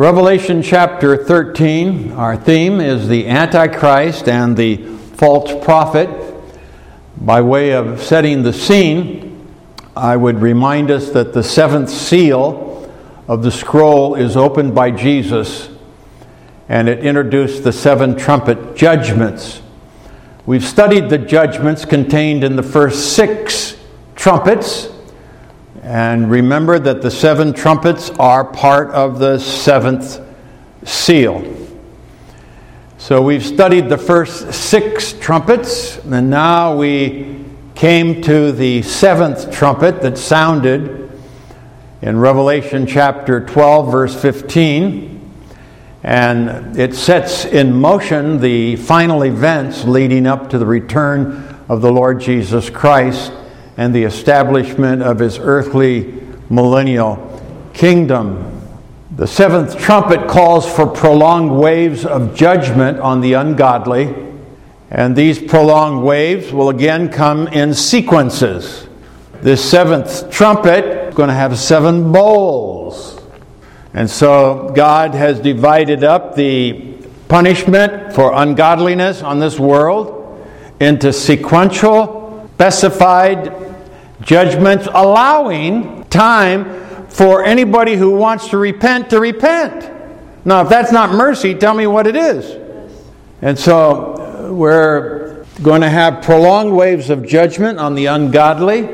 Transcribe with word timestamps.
Revelation 0.00 0.62
chapter 0.62 1.14
13, 1.14 2.12
our 2.12 2.34
theme 2.34 2.80
is 2.80 3.06
the 3.06 3.28
Antichrist 3.28 4.28
and 4.28 4.56
the 4.56 4.78
false 4.78 5.52
prophet. 5.62 6.08
By 7.18 7.42
way 7.42 7.74
of 7.74 8.00
setting 8.02 8.42
the 8.42 8.54
scene, 8.54 9.46
I 9.94 10.16
would 10.16 10.40
remind 10.40 10.90
us 10.90 11.10
that 11.10 11.34
the 11.34 11.42
seventh 11.42 11.90
seal 11.90 12.90
of 13.28 13.42
the 13.42 13.50
scroll 13.50 14.14
is 14.14 14.38
opened 14.38 14.74
by 14.74 14.90
Jesus 14.90 15.68
and 16.70 16.88
it 16.88 17.04
introduced 17.04 17.62
the 17.62 17.72
seven 17.74 18.16
trumpet 18.16 18.74
judgments. 18.76 19.60
We've 20.46 20.64
studied 20.64 21.10
the 21.10 21.18
judgments 21.18 21.84
contained 21.84 22.42
in 22.42 22.56
the 22.56 22.62
first 22.62 23.14
six 23.16 23.76
trumpets 24.14 24.86
and 25.82 26.30
remember 26.30 26.78
that 26.78 27.00
the 27.00 27.10
seven 27.10 27.54
trumpets 27.54 28.10
are 28.18 28.44
part 28.44 28.90
of 28.90 29.18
the 29.18 29.38
seventh 29.38 30.20
seal. 30.84 31.56
So 32.98 33.22
we've 33.22 33.44
studied 33.44 33.88
the 33.88 33.96
first 33.96 34.52
six 34.52 35.14
trumpets, 35.14 35.96
and 36.04 36.28
now 36.28 36.76
we 36.76 37.44
came 37.74 38.20
to 38.22 38.52
the 38.52 38.82
seventh 38.82 39.50
trumpet 39.50 40.02
that 40.02 40.18
sounded 40.18 41.10
in 42.02 42.18
Revelation 42.18 42.86
chapter 42.86 43.44
12, 43.46 43.90
verse 43.90 44.20
15. 44.20 45.16
And 46.02 46.78
it 46.78 46.94
sets 46.94 47.46
in 47.46 47.72
motion 47.72 48.40
the 48.40 48.76
final 48.76 49.22
events 49.22 49.84
leading 49.84 50.26
up 50.26 50.50
to 50.50 50.58
the 50.58 50.66
return 50.66 51.58
of 51.70 51.80
the 51.80 51.90
Lord 51.90 52.20
Jesus 52.20 52.68
Christ 52.68 53.32
and 53.80 53.94
the 53.94 54.04
establishment 54.04 55.02
of 55.02 55.18
his 55.18 55.38
earthly 55.38 56.12
millennial 56.50 57.16
kingdom. 57.72 58.60
The 59.16 59.26
seventh 59.26 59.78
trumpet 59.78 60.28
calls 60.28 60.70
for 60.70 60.86
prolonged 60.86 61.50
waves 61.50 62.04
of 62.04 62.34
judgment 62.34 63.00
on 63.00 63.22
the 63.22 63.32
ungodly, 63.32 64.14
and 64.90 65.16
these 65.16 65.38
prolonged 65.38 66.04
waves 66.04 66.52
will 66.52 66.68
again 66.68 67.08
come 67.08 67.48
in 67.48 67.72
sequences. 67.72 68.86
This 69.40 69.64
seventh 69.64 70.30
trumpet 70.30 71.08
is 71.08 71.14
going 71.14 71.28
to 71.30 71.34
have 71.34 71.58
seven 71.58 72.12
bowls. 72.12 73.18
And 73.94 74.10
so 74.10 74.72
God 74.76 75.14
has 75.14 75.40
divided 75.40 76.04
up 76.04 76.34
the 76.34 76.98
punishment 77.28 78.12
for 78.12 78.34
ungodliness 78.34 79.22
on 79.22 79.38
this 79.38 79.58
world 79.58 80.46
into 80.80 81.14
sequential, 81.14 82.46
specified 82.56 83.59
judgments, 84.30 84.86
allowing 84.94 86.04
time 86.04 87.08
for 87.08 87.42
anybody 87.44 87.96
who 87.96 88.12
wants 88.12 88.46
to 88.50 88.58
repent 88.58 89.10
to 89.10 89.18
repent. 89.18 89.90
Now, 90.44 90.62
if 90.62 90.68
that's 90.68 90.92
not 90.92 91.10
mercy, 91.10 91.52
tell 91.52 91.74
me 91.74 91.88
what 91.88 92.06
it 92.06 92.14
is. 92.14 92.56
And 93.42 93.58
so 93.58 94.52
we're 94.54 95.44
going 95.64 95.80
to 95.80 95.90
have 95.90 96.22
prolonged 96.22 96.72
waves 96.72 97.10
of 97.10 97.26
judgment 97.26 97.80
on 97.80 97.96
the 97.96 98.06
ungodly, 98.06 98.88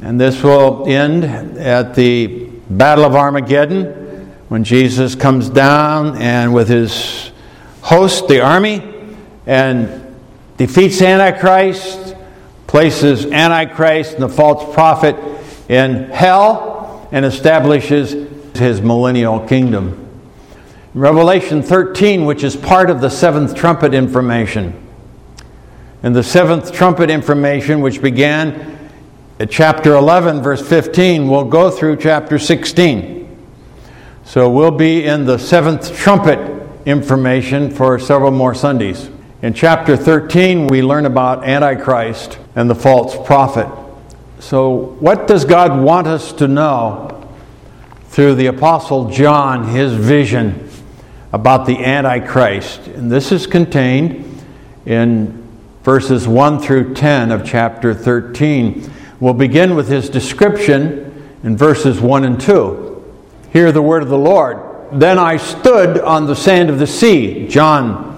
and 0.00 0.20
this 0.20 0.40
will 0.40 0.86
end 0.86 1.24
at 1.24 1.96
the 1.96 2.46
Battle 2.70 3.04
of 3.04 3.16
Armageddon 3.16 4.30
when 4.48 4.62
Jesus 4.62 5.16
comes 5.16 5.48
down 5.48 6.16
and 6.22 6.54
with 6.54 6.68
his 6.68 7.32
host, 7.80 8.28
the 8.28 8.40
army, 8.40 8.84
and 9.46 10.16
defeats 10.58 11.02
Antichrist 11.02 12.01
places 12.72 13.26
Antichrist 13.26 14.14
and 14.14 14.22
the 14.22 14.30
false 14.30 14.72
prophet 14.72 15.14
in 15.68 16.04
hell 16.04 17.06
and 17.12 17.26
establishes 17.26 18.12
his 18.56 18.80
millennial 18.80 19.46
kingdom. 19.46 20.08
Revelation 20.94 21.62
13, 21.62 22.24
which 22.24 22.42
is 22.42 22.56
part 22.56 22.88
of 22.88 23.02
the 23.02 23.10
seventh 23.10 23.54
trumpet 23.54 23.92
information. 23.92 24.72
And 26.02 26.16
the 26.16 26.22
seventh 26.22 26.72
trumpet 26.72 27.10
information, 27.10 27.82
which 27.82 28.00
began 28.00 28.90
at 29.38 29.50
chapter 29.50 29.94
11, 29.94 30.42
verse 30.42 30.66
15, 30.66 31.28
will 31.28 31.44
go 31.44 31.70
through 31.70 31.96
chapter 31.96 32.38
16. 32.38 33.36
So 34.24 34.48
we'll 34.48 34.70
be 34.70 35.04
in 35.04 35.26
the 35.26 35.36
seventh 35.36 35.94
trumpet 35.94 36.38
information 36.86 37.70
for 37.70 37.98
several 37.98 38.30
more 38.30 38.54
Sundays. 38.54 39.10
In 39.42 39.54
chapter 39.54 39.96
13, 39.96 40.68
we 40.68 40.82
learn 40.82 41.04
about 41.04 41.42
Antichrist 41.42 42.38
and 42.54 42.70
the 42.70 42.76
false 42.76 43.16
prophet. 43.26 43.66
So, 44.38 44.94
what 45.00 45.26
does 45.26 45.44
God 45.44 45.82
want 45.82 46.06
us 46.06 46.32
to 46.34 46.46
know 46.46 47.28
through 48.04 48.36
the 48.36 48.46
Apostle 48.46 49.10
John, 49.10 49.66
his 49.66 49.94
vision 49.94 50.70
about 51.32 51.66
the 51.66 51.84
Antichrist? 51.84 52.86
And 52.86 53.10
this 53.10 53.32
is 53.32 53.48
contained 53.48 54.44
in 54.86 55.44
verses 55.82 56.28
1 56.28 56.60
through 56.60 56.94
10 56.94 57.32
of 57.32 57.44
chapter 57.44 57.94
13. 57.94 58.88
We'll 59.18 59.34
begin 59.34 59.74
with 59.74 59.88
his 59.88 60.08
description 60.08 61.36
in 61.42 61.56
verses 61.56 62.00
1 62.00 62.24
and 62.24 62.40
2. 62.40 63.12
Hear 63.52 63.72
the 63.72 63.82
word 63.82 64.04
of 64.04 64.08
the 64.08 64.16
Lord. 64.16 64.60
Then 64.92 65.18
I 65.18 65.36
stood 65.36 65.98
on 65.98 66.26
the 66.26 66.36
sand 66.36 66.70
of 66.70 66.78
the 66.78 66.86
sea, 66.86 67.48
John 67.48 68.11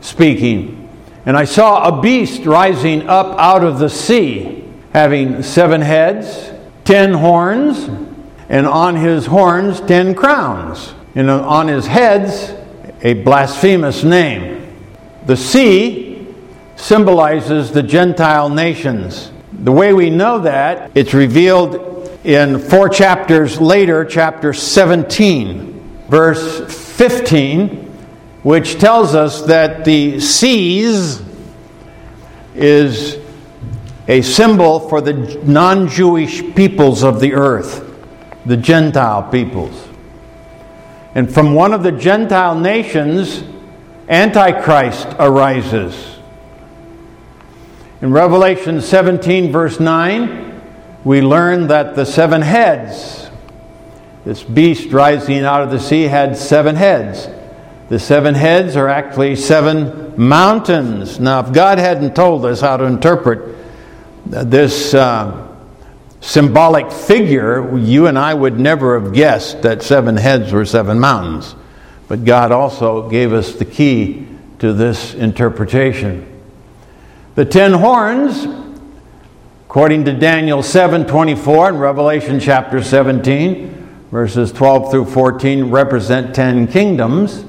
speaking. 0.00 0.88
And 1.26 1.36
I 1.36 1.44
saw 1.44 1.86
a 1.88 2.00
beast 2.00 2.46
rising 2.46 3.08
up 3.08 3.38
out 3.38 3.62
of 3.62 3.78
the 3.78 3.90
sea, 3.90 4.64
having 4.92 5.42
seven 5.42 5.80
heads, 5.80 6.50
ten 6.84 7.12
horns, 7.12 7.88
and 8.48 8.66
on 8.66 8.96
his 8.96 9.26
horns 9.26 9.80
ten 9.80 10.14
crowns, 10.14 10.94
and 11.14 11.30
on 11.30 11.68
his 11.68 11.86
heads 11.86 12.52
a 13.02 13.14
blasphemous 13.14 14.02
name. 14.02 14.76
The 15.26 15.36
sea 15.36 16.26
symbolizes 16.76 17.70
the 17.70 17.82
Gentile 17.82 18.48
nations. 18.48 19.30
The 19.52 19.72
way 19.72 19.92
we 19.92 20.10
know 20.10 20.40
that, 20.40 20.90
it's 20.94 21.12
revealed 21.12 22.08
in 22.24 22.58
four 22.58 22.88
chapters 22.88 23.60
later, 23.60 24.04
chapter 24.04 24.52
17, 24.52 26.06
verse 26.08 26.96
15 26.96 27.89
which 28.42 28.78
tells 28.78 29.14
us 29.14 29.42
that 29.42 29.84
the 29.84 30.20
seas 30.20 31.22
is 32.54 33.18
a 34.08 34.22
symbol 34.22 34.88
for 34.88 35.00
the 35.00 35.12
non 35.44 35.88
Jewish 35.88 36.42
peoples 36.54 37.04
of 37.04 37.20
the 37.20 37.34
earth, 37.34 37.86
the 38.46 38.56
Gentile 38.56 39.22
peoples. 39.30 39.88
And 41.14 41.32
from 41.32 41.54
one 41.54 41.74
of 41.74 41.82
the 41.82 41.92
Gentile 41.92 42.58
nations, 42.58 43.44
Antichrist 44.08 45.08
arises. 45.18 46.16
In 48.00 48.12
Revelation 48.12 48.80
17, 48.80 49.52
verse 49.52 49.78
9, 49.78 50.62
we 51.04 51.20
learn 51.20 51.66
that 51.66 51.94
the 51.94 52.06
seven 52.06 52.40
heads, 52.40 53.28
this 54.24 54.42
beast 54.42 54.92
rising 54.92 55.44
out 55.44 55.62
of 55.62 55.70
the 55.70 55.78
sea, 55.78 56.04
had 56.04 56.36
seven 56.36 56.76
heads. 56.76 57.28
The 57.90 57.98
seven 57.98 58.36
heads 58.36 58.76
are 58.76 58.88
actually 58.88 59.34
seven 59.34 60.14
mountains. 60.16 61.18
Now, 61.18 61.40
if 61.40 61.52
God 61.52 61.78
hadn't 61.78 62.14
told 62.14 62.44
us 62.44 62.60
how 62.60 62.76
to 62.76 62.84
interpret 62.84 63.56
this 64.24 64.94
uh, 64.94 65.56
symbolic 66.20 66.92
figure, 66.92 67.76
you 67.76 68.06
and 68.06 68.16
I 68.16 68.32
would 68.32 68.60
never 68.60 69.00
have 69.00 69.12
guessed 69.12 69.62
that 69.62 69.82
seven 69.82 70.16
heads 70.16 70.52
were 70.52 70.64
seven 70.64 71.00
mountains. 71.00 71.56
But 72.06 72.24
God 72.24 72.52
also 72.52 73.10
gave 73.10 73.32
us 73.32 73.56
the 73.56 73.64
key 73.64 74.28
to 74.60 74.72
this 74.72 75.12
interpretation. 75.14 76.40
The 77.34 77.44
ten 77.44 77.72
horns, 77.72 78.46
according 79.64 80.04
to 80.04 80.12
Daniel 80.12 80.62
7 80.62 81.08
24 81.08 81.70
and 81.70 81.80
Revelation 81.80 82.38
chapter 82.38 82.84
17, 82.84 84.06
verses 84.12 84.52
12 84.52 84.92
through 84.92 85.06
14, 85.06 85.70
represent 85.70 86.36
ten 86.36 86.68
kingdoms. 86.68 87.46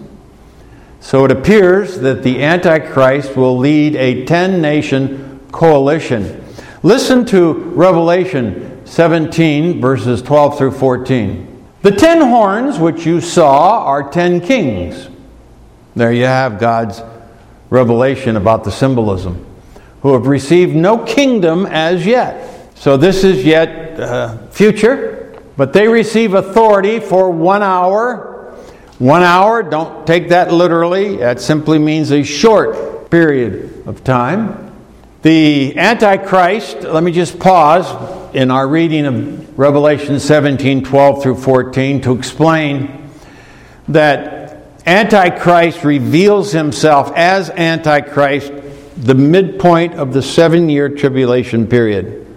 So 1.02 1.26
it 1.26 1.32
appears 1.32 2.00
that 2.00 2.24
the 2.24 2.42
Antichrist 2.42 3.36
will 3.36 3.58
lead 3.58 3.96
a 3.96 4.24
10 4.26 4.62
nation 4.62 5.42
coalition. 5.52 6.42
Listen 6.84 7.26
to 7.26 7.54
Revelation 7.54 8.86
17, 8.86 9.82
verses 9.82 10.22
12 10.22 10.58
through 10.58 10.72
14. 10.72 11.52
The 11.82 11.92
ten 11.92 12.22
horns 12.22 12.78
which 12.78 13.08
you 13.08 13.22
saw 13.22 13.84
are 13.86 14.12
ten 14.12 14.40
kings. 14.40 15.10
There 15.96 16.14
you 16.14 16.26
have 16.26 16.60
God's 16.60 17.02
revelation 17.72 18.38
about 18.38 18.64
the 18.64 18.72
symbolism, 18.72 19.46
who 20.04 20.14
have 20.14 20.28
received 20.28 20.76
no 20.76 21.00
kingdom 21.00 21.66
as 21.66 22.06
yet. 22.06 22.70
So 22.76 22.98
this 22.98 23.24
is 23.24 23.44
yet 23.44 24.00
uh, 24.00 24.38
future, 24.50 25.42
but 25.58 25.74
they 25.74 25.88
receive 25.88 26.36
authority 26.36 27.00
for 27.00 27.32
one 27.32 27.64
hour 27.64 28.31
one 29.02 29.24
hour, 29.24 29.64
don't 29.64 30.06
take 30.06 30.30
that 30.30 30.54
literally. 30.54 31.18
That 31.18 31.42
simply 31.42 31.80
means 31.80 32.12
a 32.12 32.22
short 32.22 33.10
period 33.10 33.88
of 33.88 34.04
time. 34.04 34.72
The 35.24 35.76
Antichrist, 35.76 36.82
let 36.82 37.02
me 37.02 37.12
just 37.12 37.40
pause 37.40 38.36
in 38.36 38.52
our 38.52 38.68
reading 38.68 39.08
of 39.08 39.58
Revelation 39.58 40.20
17 40.20 40.84
12 40.84 41.24
through 41.24 41.38
14 41.38 42.02
to 42.02 42.16
explain 42.16 43.10
that 43.88 44.68
Antichrist 44.86 45.84
reveals 45.84 46.52
himself 46.52 47.12
as 47.16 47.50
Antichrist 47.50 48.54
the 48.98 49.16
midpoint 49.16 49.96
of 49.96 50.14
the 50.14 50.22
seven 50.22 50.70
year 50.70 50.90
tribulation 50.90 51.66
period. 51.66 52.28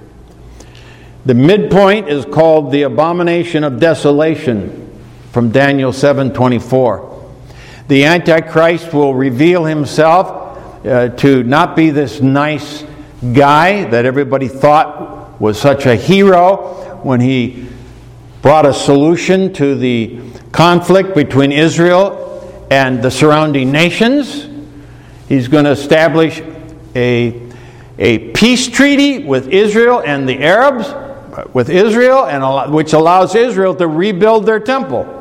The 1.27 1.35
midpoint 1.35 2.09
is 2.09 2.25
called 2.25 2.73
the 2.73 2.85
abomination 2.85 3.65
of 3.65 3.79
desolation 3.79 4.84
from 5.35 5.51
Daniel 5.51 5.91
7:24. 5.91 7.01
The 7.89 8.05
antichrist 8.05 8.95
will 8.95 9.15
reveal 9.15 9.65
himself 9.65 10.57
uh, 10.87 11.09
to 11.09 11.43
not 11.43 11.75
be 11.75 11.91
this 11.91 12.21
nice 12.21 12.85
guy 13.33 13.83
that 13.91 14.07
everybody 14.07 14.47
thought 14.47 15.41
was 15.41 15.61
such 15.61 15.87
a 15.87 15.97
hero 15.97 17.01
when 17.03 17.21
he 17.21 17.67
brought 18.43 18.65
a 18.65 18.73
solution 18.73 19.53
to 19.55 19.75
the 19.75 20.21
conflict 20.53 21.17
between 21.17 21.51
Israel 21.51 22.67
and 22.71 23.03
the 23.03 23.11
surrounding 23.11 23.73
nations. 23.73 24.47
He's 25.29 25.49
going 25.49 25.65
to 25.65 25.73
establish 25.73 26.41
a, 26.95 27.43
a 27.99 28.31
peace 28.31 28.69
treaty 28.69 29.25
with 29.25 29.49
Israel 29.49 30.01
and 30.01 30.29
the 30.29 30.45
Arabs, 30.45 30.95
with 31.53 31.71
Israel, 31.71 32.25
and 32.25 32.73
which 32.73 32.93
allows 32.93 33.35
Israel 33.35 33.75
to 33.75 33.89
rebuild 33.89 34.47
their 34.47 34.61
temple. 34.61 35.14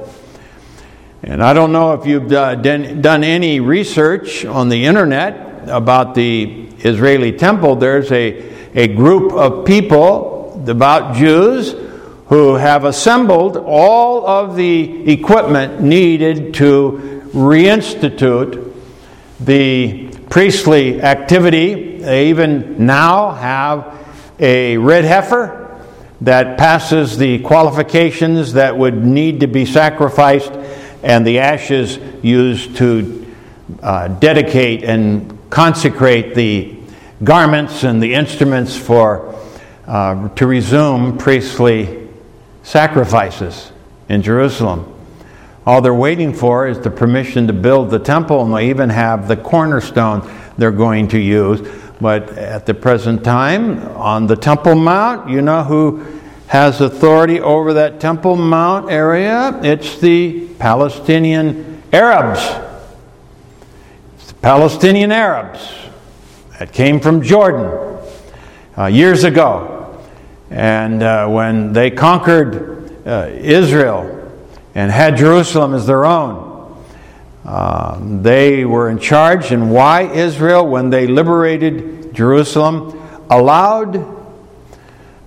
And 1.25 1.41
I 1.41 1.53
don't 1.53 1.71
know 1.71 1.93
if 1.93 2.05
you've 2.05 2.33
uh, 2.33 2.55
done 2.55 3.23
any 3.23 3.61
research 3.61 4.43
on 4.43 4.67
the 4.67 4.85
internet 4.85 5.69
about 5.69 6.15
the 6.15 6.67
Israeli 6.79 7.31
temple. 7.31 7.77
There's 7.77 8.11
a, 8.11 8.53
a 8.75 8.89
group 8.89 9.31
of 9.31 9.65
people, 9.65 10.61
devout 10.65 11.15
Jews, 11.15 11.71
who 12.27 12.55
have 12.55 12.83
assembled 12.83 13.55
all 13.55 14.27
of 14.27 14.57
the 14.57 15.09
equipment 15.09 15.81
needed 15.81 16.55
to 16.55 17.29
reinstitute 17.33 18.73
the 19.39 20.09
priestly 20.29 21.01
activity. 21.01 21.99
They 21.99 22.31
even 22.31 22.85
now 22.85 23.31
have 23.31 24.05
a 24.39 24.75
red 24.75 25.05
heifer 25.05 25.81
that 26.19 26.57
passes 26.57 27.17
the 27.17 27.39
qualifications 27.39 28.53
that 28.53 28.77
would 28.77 29.05
need 29.05 29.39
to 29.39 29.47
be 29.47 29.65
sacrificed, 29.65 30.51
and 31.03 31.27
the 31.27 31.39
ashes 31.39 31.97
used 32.23 32.77
to 32.77 33.25
uh, 33.81 34.07
dedicate 34.07 34.83
and 34.83 35.37
consecrate 35.49 36.33
the 36.33 36.75
garments 37.23 37.83
and 37.83 38.01
the 38.01 38.13
instruments 38.13 38.75
for 38.75 39.35
uh, 39.85 40.29
to 40.29 40.47
resume 40.47 41.17
priestly 41.17 42.09
sacrifices 42.63 43.71
in 44.09 44.21
Jerusalem. 44.21 44.89
All 45.65 45.81
they're 45.81 45.93
waiting 45.93 46.33
for 46.33 46.67
is 46.67 46.79
the 46.79 46.89
permission 46.89 47.47
to 47.47 47.53
build 47.53 47.89
the 47.89 47.99
temple, 47.99 48.43
and 48.43 48.53
they 48.53 48.69
even 48.69 48.89
have 48.89 49.27
the 49.27 49.37
cornerstone 49.37 50.29
they're 50.57 50.71
going 50.71 51.07
to 51.09 51.19
use. 51.19 51.61
But 52.01 52.29
at 52.37 52.65
the 52.65 52.73
present 52.73 53.23
time, 53.23 53.79
on 53.95 54.27
the 54.27 54.35
Temple 54.35 54.75
Mount, 54.75 55.29
you 55.29 55.41
know 55.41 55.63
who 55.63 56.21
has 56.47 56.81
authority 56.81 57.39
over 57.39 57.73
that 57.73 57.99
Temple 57.99 58.35
Mount 58.35 58.91
area? 58.91 59.59
It's 59.63 59.99
the 59.99 60.47
Palestinian 60.59 61.81
Arabs. 61.91 62.41
It's 64.15 64.27
the 64.27 64.35
Palestinian 64.35 65.11
Arabs 65.11 65.67
that 66.59 66.71
came 66.71 66.99
from 66.99 67.21
Jordan 67.21 67.99
uh, 68.77 68.85
years 68.85 69.23
ago. 69.23 70.01
And 70.49 71.01
uh, 71.01 71.27
when 71.27 71.73
they 71.73 71.89
conquered 71.91 73.07
uh, 73.07 73.29
Israel, 73.31 74.13
and 74.75 74.91
had 74.91 75.17
Jerusalem 75.17 75.73
as 75.73 75.85
their 75.85 76.05
own. 76.05 76.51
Uh, 77.45 77.99
they 78.21 78.65
were 78.65 78.89
in 78.89 78.99
charge, 78.99 79.51
and 79.51 79.71
why 79.71 80.03
Israel, 80.03 80.65
when 80.65 80.89
they 80.89 81.07
liberated 81.07 82.13
Jerusalem, 82.13 82.99
allowed 83.29 84.22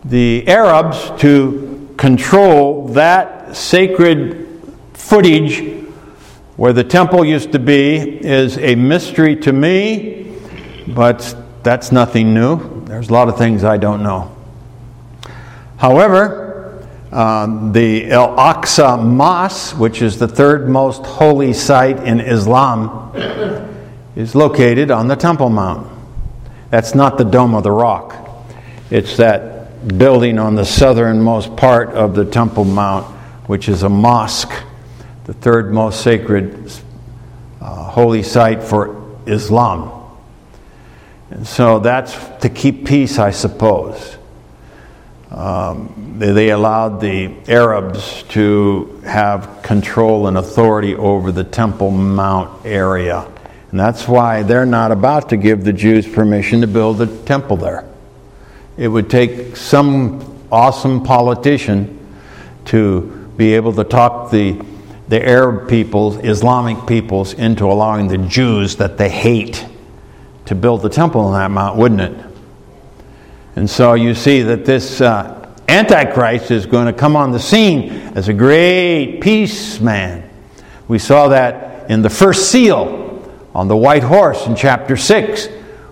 the 0.08 0.46
Arabs 0.46 1.10
to 1.20 1.92
control 1.96 2.88
that 2.88 3.56
sacred 3.56 4.46
footage 4.94 5.84
where 6.56 6.72
the 6.72 6.84
temple 6.84 7.24
used 7.24 7.52
to 7.52 7.58
be 7.58 7.96
is 8.24 8.56
a 8.58 8.74
mystery 8.76 9.36
to 9.36 9.52
me, 9.52 10.38
but 10.88 11.36
that's 11.62 11.90
nothing 11.90 12.32
new. 12.32 12.84
There's 12.84 13.08
a 13.08 13.12
lot 13.12 13.28
of 13.28 13.36
things 13.36 13.64
I 13.64 13.76
don't 13.76 14.02
know. 14.02 14.34
However, 15.76 16.86
um, 17.12 17.72
the 17.72 18.10
Al 18.10 18.36
Aqsa 18.36 19.02
Mosque, 19.02 19.78
which 19.78 20.02
is 20.02 20.18
the 20.18 20.28
third 20.28 20.68
most 20.68 21.04
holy 21.04 21.52
site 21.52 21.98
in 21.98 22.20
Islam, 22.20 23.12
is 24.14 24.34
located 24.34 24.90
on 24.90 25.08
the 25.08 25.16
Temple 25.16 25.50
Mount. 25.50 25.92
That's 26.70 26.94
not 26.94 27.18
the 27.18 27.24
Dome 27.24 27.54
of 27.54 27.64
the 27.64 27.72
Rock, 27.72 28.16
it's 28.90 29.16
that 29.16 29.55
building 29.96 30.38
on 30.38 30.54
the 30.54 30.64
southernmost 30.64 31.56
part 31.56 31.90
of 31.90 32.14
the 32.14 32.24
Temple 32.24 32.64
Mount, 32.64 33.06
which 33.48 33.68
is 33.68 33.82
a 33.82 33.88
mosque, 33.88 34.52
the 35.24 35.32
third 35.32 35.72
most 35.72 36.02
sacred 36.02 36.70
uh, 37.60 37.84
holy 37.84 38.22
site 38.22 38.62
for 38.62 39.18
Islam. 39.26 39.92
And 41.30 41.46
so 41.46 41.78
that's 41.80 42.16
to 42.40 42.48
keep 42.48 42.86
peace, 42.86 43.18
I 43.18 43.30
suppose. 43.30 44.16
Um, 45.30 46.14
they 46.18 46.50
allowed 46.50 47.00
the 47.00 47.34
Arabs 47.48 48.22
to 48.30 49.00
have 49.04 49.60
control 49.62 50.28
and 50.28 50.38
authority 50.38 50.94
over 50.94 51.32
the 51.32 51.44
Temple 51.44 51.90
Mount 51.90 52.64
area. 52.64 53.28
And 53.70 53.80
that's 53.80 54.06
why 54.06 54.42
they're 54.42 54.64
not 54.64 54.92
about 54.92 55.30
to 55.30 55.36
give 55.36 55.64
the 55.64 55.72
Jews 55.72 56.06
permission 56.06 56.60
to 56.60 56.66
build 56.66 57.02
a 57.02 57.06
temple 57.24 57.56
there. 57.56 57.84
It 58.76 58.88
would 58.88 59.08
take 59.08 59.56
some 59.56 60.46
awesome 60.52 61.02
politician 61.02 61.98
to 62.66 63.00
be 63.36 63.54
able 63.54 63.72
to 63.74 63.84
talk 63.84 64.30
the, 64.30 64.62
the 65.08 65.26
Arab 65.26 65.68
peoples, 65.68 66.18
Islamic 66.18 66.86
peoples, 66.86 67.34
into 67.34 67.64
allowing 67.66 68.08
the 68.08 68.18
Jews 68.18 68.76
that 68.76 68.98
they 68.98 69.08
hate 69.08 69.66
to 70.46 70.54
build 70.54 70.82
the 70.82 70.88
temple 70.88 71.22
on 71.22 71.32
that 71.32 71.50
mount, 71.50 71.76
wouldn't 71.76 72.00
it? 72.00 72.26
And 73.56 73.68
so 73.68 73.94
you 73.94 74.14
see 74.14 74.42
that 74.42 74.64
this 74.64 75.00
uh, 75.00 75.54
Antichrist 75.68 76.50
is 76.50 76.66
going 76.66 76.86
to 76.86 76.92
come 76.92 77.16
on 77.16 77.32
the 77.32 77.40
scene 77.40 77.90
as 78.14 78.28
a 78.28 78.32
great 78.32 79.20
peace 79.20 79.80
man. 79.80 80.28
We 80.88 80.98
saw 80.98 81.28
that 81.28 81.90
in 81.90 82.02
the 82.02 82.10
first 82.10 82.52
seal 82.52 83.02
on 83.54 83.68
the 83.68 83.76
white 83.76 84.02
horse 84.02 84.46
in 84.46 84.54
chapter 84.54 84.96
6, 84.96 85.48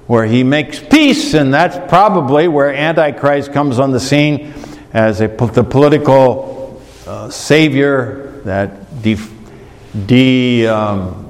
where 0.07 0.27
he 0.27 0.45
makes 0.45 0.81
peace, 0.81 1.35
and 1.35 1.53
that's 1.53 1.79
probably 1.89 2.49
where 2.49 2.75
Antichrist 2.75 3.53
comes 3.53 3.79
on 3.79 3.91
the 3.91 4.01
scene 4.01 4.53
as 4.93 5.21
a, 5.21 5.29
the 5.29 5.65
political 5.65 6.83
uh, 7.07 7.31
savior 7.31 8.41
that 8.45 9.03
de, 9.03 9.17
de 10.07 10.67
um, 10.67 11.21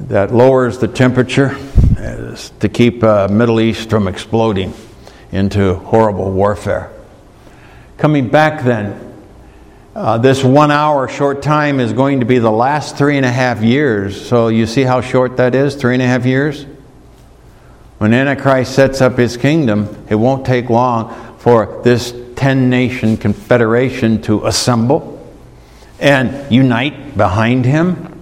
that 0.00 0.32
lowers 0.34 0.78
the 0.78 0.88
temperature 0.88 1.56
to 2.60 2.68
keep 2.68 3.04
uh, 3.04 3.28
Middle 3.28 3.60
East 3.60 3.90
from 3.90 4.08
exploding 4.08 4.74
into 5.30 5.74
horrible 5.74 6.30
warfare. 6.30 6.90
Coming 7.98 8.28
back 8.28 8.64
then, 8.64 9.11
uh, 9.94 10.18
this 10.18 10.42
one 10.42 10.70
hour 10.70 11.08
short 11.08 11.42
time 11.42 11.78
is 11.78 11.92
going 11.92 12.20
to 12.20 12.26
be 12.26 12.38
the 12.38 12.50
last 12.50 12.96
three 12.96 13.16
and 13.16 13.26
a 13.26 13.30
half 13.30 13.62
years. 13.62 14.26
So 14.26 14.48
you 14.48 14.66
see 14.66 14.82
how 14.82 15.00
short 15.00 15.36
that 15.36 15.54
is 15.54 15.74
three 15.74 15.94
and 15.94 16.02
a 16.02 16.06
half 16.06 16.24
years? 16.24 16.64
When 17.98 18.14
Antichrist 18.14 18.74
sets 18.74 19.00
up 19.00 19.18
his 19.18 19.36
kingdom, 19.36 20.06
it 20.08 20.14
won't 20.14 20.46
take 20.46 20.70
long 20.70 21.36
for 21.38 21.82
this 21.84 22.14
10 22.36 22.70
nation 22.70 23.16
confederation 23.16 24.22
to 24.22 24.46
assemble 24.46 25.18
and 26.00 26.50
unite 26.50 27.16
behind 27.16 27.64
him 27.64 28.20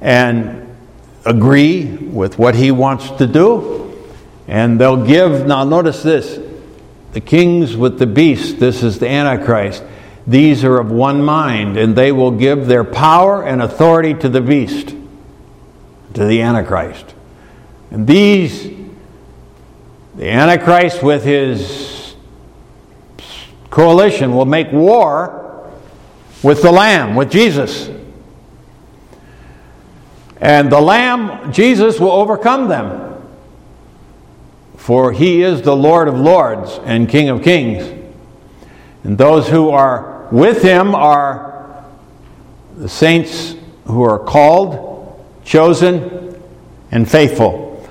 and 0.00 0.74
agree 1.24 1.84
with 1.84 2.38
what 2.38 2.54
he 2.54 2.70
wants 2.70 3.10
to 3.12 3.26
do 3.26 3.82
and 4.48 4.80
they'll 4.80 5.06
give, 5.06 5.46
now 5.46 5.64
notice 5.64 6.02
this 6.02 6.38
the 7.12 7.20
kings 7.20 7.76
with 7.76 7.98
the 7.98 8.06
beast, 8.06 8.58
this 8.58 8.82
is 8.82 8.98
the 8.98 9.08
Antichrist. 9.08 9.84
These 10.26 10.64
are 10.64 10.78
of 10.78 10.90
one 10.90 11.24
mind, 11.24 11.76
and 11.76 11.96
they 11.96 12.12
will 12.12 12.30
give 12.30 12.66
their 12.66 12.84
power 12.84 13.42
and 13.42 13.60
authority 13.60 14.14
to 14.14 14.28
the 14.28 14.40
beast, 14.40 14.94
to 16.14 16.24
the 16.24 16.42
Antichrist. 16.42 17.14
And 17.90 18.06
these, 18.06 18.70
the 20.14 20.28
Antichrist 20.28 21.02
with 21.02 21.24
his 21.24 22.14
coalition, 23.70 24.34
will 24.34 24.46
make 24.46 24.70
war 24.70 25.70
with 26.42 26.62
the 26.62 26.72
Lamb, 26.72 27.14
with 27.14 27.30
Jesus. 27.30 27.90
And 30.40 30.70
the 30.70 30.80
Lamb, 30.80 31.52
Jesus, 31.52 31.98
will 31.98 32.12
overcome 32.12 32.68
them 32.68 33.12
for 34.82 35.12
he 35.12 35.42
is 35.42 35.62
the 35.62 35.76
Lord 35.76 36.08
of 36.08 36.18
lords 36.18 36.80
and 36.82 37.08
King 37.08 37.28
of 37.28 37.44
kings. 37.44 37.84
And 39.04 39.16
those 39.16 39.48
who 39.48 39.70
are 39.70 40.11
with 40.32 40.62
him 40.62 40.94
are 40.94 41.84
the 42.76 42.88
saints 42.88 43.54
who 43.84 44.02
are 44.02 44.18
called, 44.18 45.24
chosen, 45.44 46.42
and 46.90 47.08
faithful. 47.08 47.88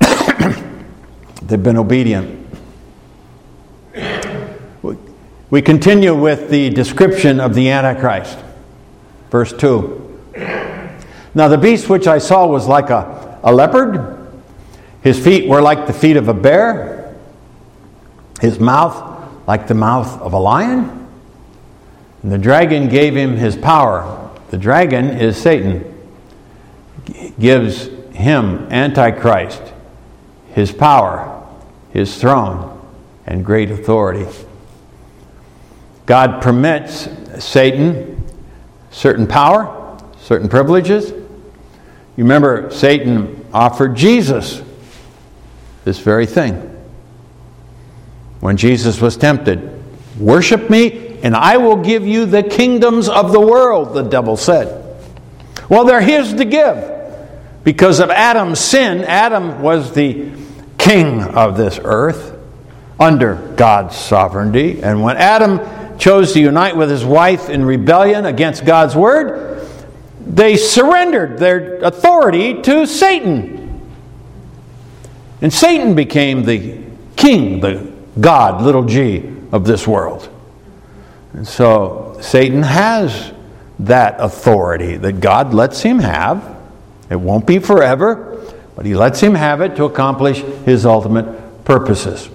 They've 1.42 1.62
been 1.62 1.76
obedient. 1.76 2.46
We 5.50 5.62
continue 5.62 6.14
with 6.14 6.50
the 6.50 6.70
description 6.70 7.40
of 7.40 7.54
the 7.54 7.70
Antichrist. 7.70 8.38
Verse 9.30 9.52
2. 9.52 10.04
Now, 11.34 11.48
the 11.48 11.58
beast 11.58 11.88
which 11.88 12.06
I 12.06 12.18
saw 12.18 12.46
was 12.46 12.66
like 12.66 12.90
a, 12.90 13.38
a 13.42 13.52
leopard, 13.52 14.18
his 15.02 15.18
feet 15.18 15.48
were 15.48 15.60
like 15.60 15.86
the 15.86 15.92
feet 15.92 16.16
of 16.16 16.28
a 16.28 16.34
bear, 16.34 17.16
his 18.40 18.60
mouth 18.60 19.08
like 19.48 19.66
the 19.66 19.74
mouth 19.74 20.20
of 20.20 20.34
a 20.34 20.38
lion. 20.38 20.97
The 22.24 22.38
dragon 22.38 22.88
gave 22.88 23.16
him 23.16 23.36
his 23.36 23.56
power. 23.56 24.30
The 24.50 24.58
dragon 24.58 25.08
is 25.10 25.36
Satan, 25.36 25.94
gives 27.38 27.86
him, 28.12 28.66
Antichrist, 28.70 29.62
his 30.52 30.72
power, 30.72 31.46
his 31.92 32.20
throne, 32.20 32.74
and 33.26 33.44
great 33.44 33.70
authority. 33.70 34.26
God 36.06 36.42
permits 36.42 37.08
Satan 37.38 38.24
certain 38.90 39.26
power, 39.26 39.98
certain 40.18 40.48
privileges. 40.48 41.10
You 41.10 42.24
remember, 42.24 42.70
Satan 42.70 43.46
offered 43.52 43.94
Jesus 43.94 44.62
this 45.84 45.98
very 46.00 46.26
thing. 46.26 46.54
When 48.40 48.56
Jesus 48.56 49.00
was 49.00 49.16
tempted, 49.16 49.78
Worship 50.18 50.68
me, 50.68 51.07
and 51.22 51.34
I 51.34 51.56
will 51.56 51.76
give 51.76 52.06
you 52.06 52.26
the 52.26 52.42
kingdoms 52.42 53.08
of 53.08 53.32
the 53.32 53.40
world, 53.40 53.94
the 53.94 54.02
devil 54.02 54.36
said. 54.36 54.84
Well, 55.68 55.84
they're 55.84 56.00
his 56.00 56.34
to 56.34 56.44
give. 56.44 56.96
Because 57.64 58.00
of 58.00 58.10
Adam's 58.10 58.60
sin, 58.60 59.04
Adam 59.04 59.60
was 59.62 59.92
the 59.92 60.30
king 60.78 61.22
of 61.22 61.56
this 61.56 61.78
earth 61.82 62.38
under 62.98 63.34
God's 63.56 63.96
sovereignty. 63.96 64.82
And 64.82 65.02
when 65.02 65.16
Adam 65.16 65.98
chose 65.98 66.32
to 66.32 66.40
unite 66.40 66.76
with 66.76 66.90
his 66.90 67.04
wife 67.04 67.50
in 67.50 67.64
rebellion 67.64 68.24
against 68.24 68.64
God's 68.64 68.94
word, 68.96 69.66
they 70.20 70.56
surrendered 70.56 71.38
their 71.38 71.76
authority 71.76 72.62
to 72.62 72.86
Satan. 72.86 73.90
And 75.40 75.52
Satan 75.52 75.94
became 75.94 76.44
the 76.44 76.78
king, 77.16 77.60
the 77.60 77.92
God, 78.20 78.62
little 78.62 78.84
g, 78.84 79.36
of 79.52 79.64
this 79.64 79.86
world. 79.86 80.28
And 81.38 81.46
so 81.46 82.18
Satan 82.20 82.64
has 82.64 83.32
that 83.78 84.16
authority 84.18 84.96
that 84.96 85.20
God 85.20 85.54
lets 85.54 85.80
him 85.80 86.00
have. 86.00 86.56
It 87.10 87.14
won't 87.14 87.46
be 87.46 87.60
forever, 87.60 88.44
but 88.74 88.84
he 88.84 88.96
lets 88.96 89.20
him 89.20 89.36
have 89.36 89.60
it 89.60 89.76
to 89.76 89.84
accomplish 89.84 90.40
his 90.64 90.84
ultimate 90.84 91.64
purposes. 91.64 92.28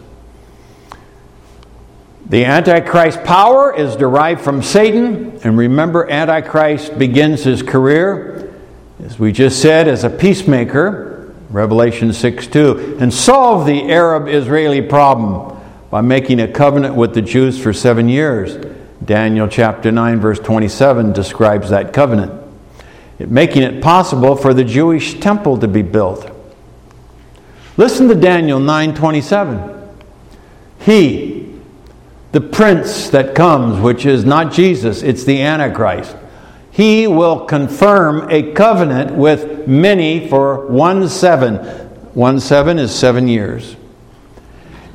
The 2.27 2.45
Antichrist 2.45 3.25
power 3.25 3.75
is 3.75 3.97
derived 3.97 4.39
from 4.39 4.63
Satan, 4.63 5.37
and 5.43 5.57
remember, 5.57 6.09
Antichrist 6.09 6.97
begins 6.97 7.43
his 7.43 7.61
career, 7.61 8.55
as 9.03 9.19
we 9.19 9.33
just 9.33 9.61
said, 9.61 9.89
as 9.89 10.05
a 10.05 10.09
peacemaker, 10.09 11.35
Revelation 11.49 12.13
6 12.13 12.47
2, 12.47 12.99
and 13.01 13.13
solve 13.13 13.65
the 13.65 13.91
Arab 13.91 14.29
Israeli 14.29 14.81
problem 14.81 15.59
by 15.89 15.99
making 15.99 16.39
a 16.39 16.47
covenant 16.47 16.95
with 16.95 17.13
the 17.13 17.21
Jews 17.21 17.61
for 17.61 17.73
seven 17.73 18.07
years. 18.07 18.72
Daniel 19.05 19.47
chapter 19.47 19.91
9, 19.91 20.19
verse 20.19 20.39
27 20.39 21.13
describes 21.13 21.69
that 21.69 21.93
covenant, 21.93 22.31
making 23.19 23.63
it 23.63 23.81
possible 23.81 24.35
for 24.35 24.53
the 24.53 24.63
Jewish 24.63 25.19
temple 25.19 25.57
to 25.59 25.67
be 25.67 25.81
built. 25.81 26.29
Listen 27.75 28.07
to 28.07 28.15
Daniel 28.15 28.59
9 28.59 28.93
27. 28.93 29.73
He, 30.79 31.55
the 32.31 32.41
prince 32.41 33.09
that 33.09 33.35
comes, 33.35 33.79
which 33.79 34.05
is 34.05 34.25
not 34.25 34.51
Jesus, 34.53 35.01
it's 35.01 35.23
the 35.23 35.41
Antichrist. 35.41 36.15
He 36.71 37.07
will 37.07 37.45
confirm 37.45 38.29
a 38.31 38.51
covenant 38.53 39.15
with 39.15 39.67
many 39.67 40.27
for 40.27 40.65
one 40.67 41.07
seven. 41.07 41.57
One 42.13 42.39
seven 42.39 42.79
is 42.79 42.93
seven 42.93 43.27
years. 43.27 43.75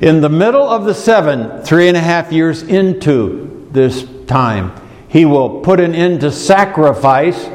In 0.01 0.21
the 0.21 0.29
middle 0.29 0.67
of 0.67 0.85
the 0.85 0.93
seven, 0.93 1.63
three 1.63 1.87
and 1.87 1.97
a 1.97 2.01
half 2.01 2.31
years 2.31 2.63
into 2.63 3.48
this 3.71 4.07
time, 4.27 4.73
he 5.07 5.25
will 5.25 5.61
put 5.61 5.79
an 5.79 5.95
end 5.95 6.21
to 6.21 6.31
sacrifice. 6.31 7.49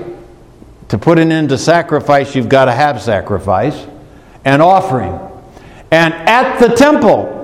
To 0.89 0.99
put 0.99 1.19
an 1.19 1.33
end 1.33 1.49
to 1.49 1.59
sacrifice, 1.59 2.35
you've 2.35 2.49
got 2.49 2.67
to 2.67 2.73
have 2.73 3.01
sacrifice 3.01 3.87
and 4.45 4.61
offering. 4.61 5.19
And 5.91 6.13
at 6.13 6.59
the 6.59 6.69
temple, 6.75 7.35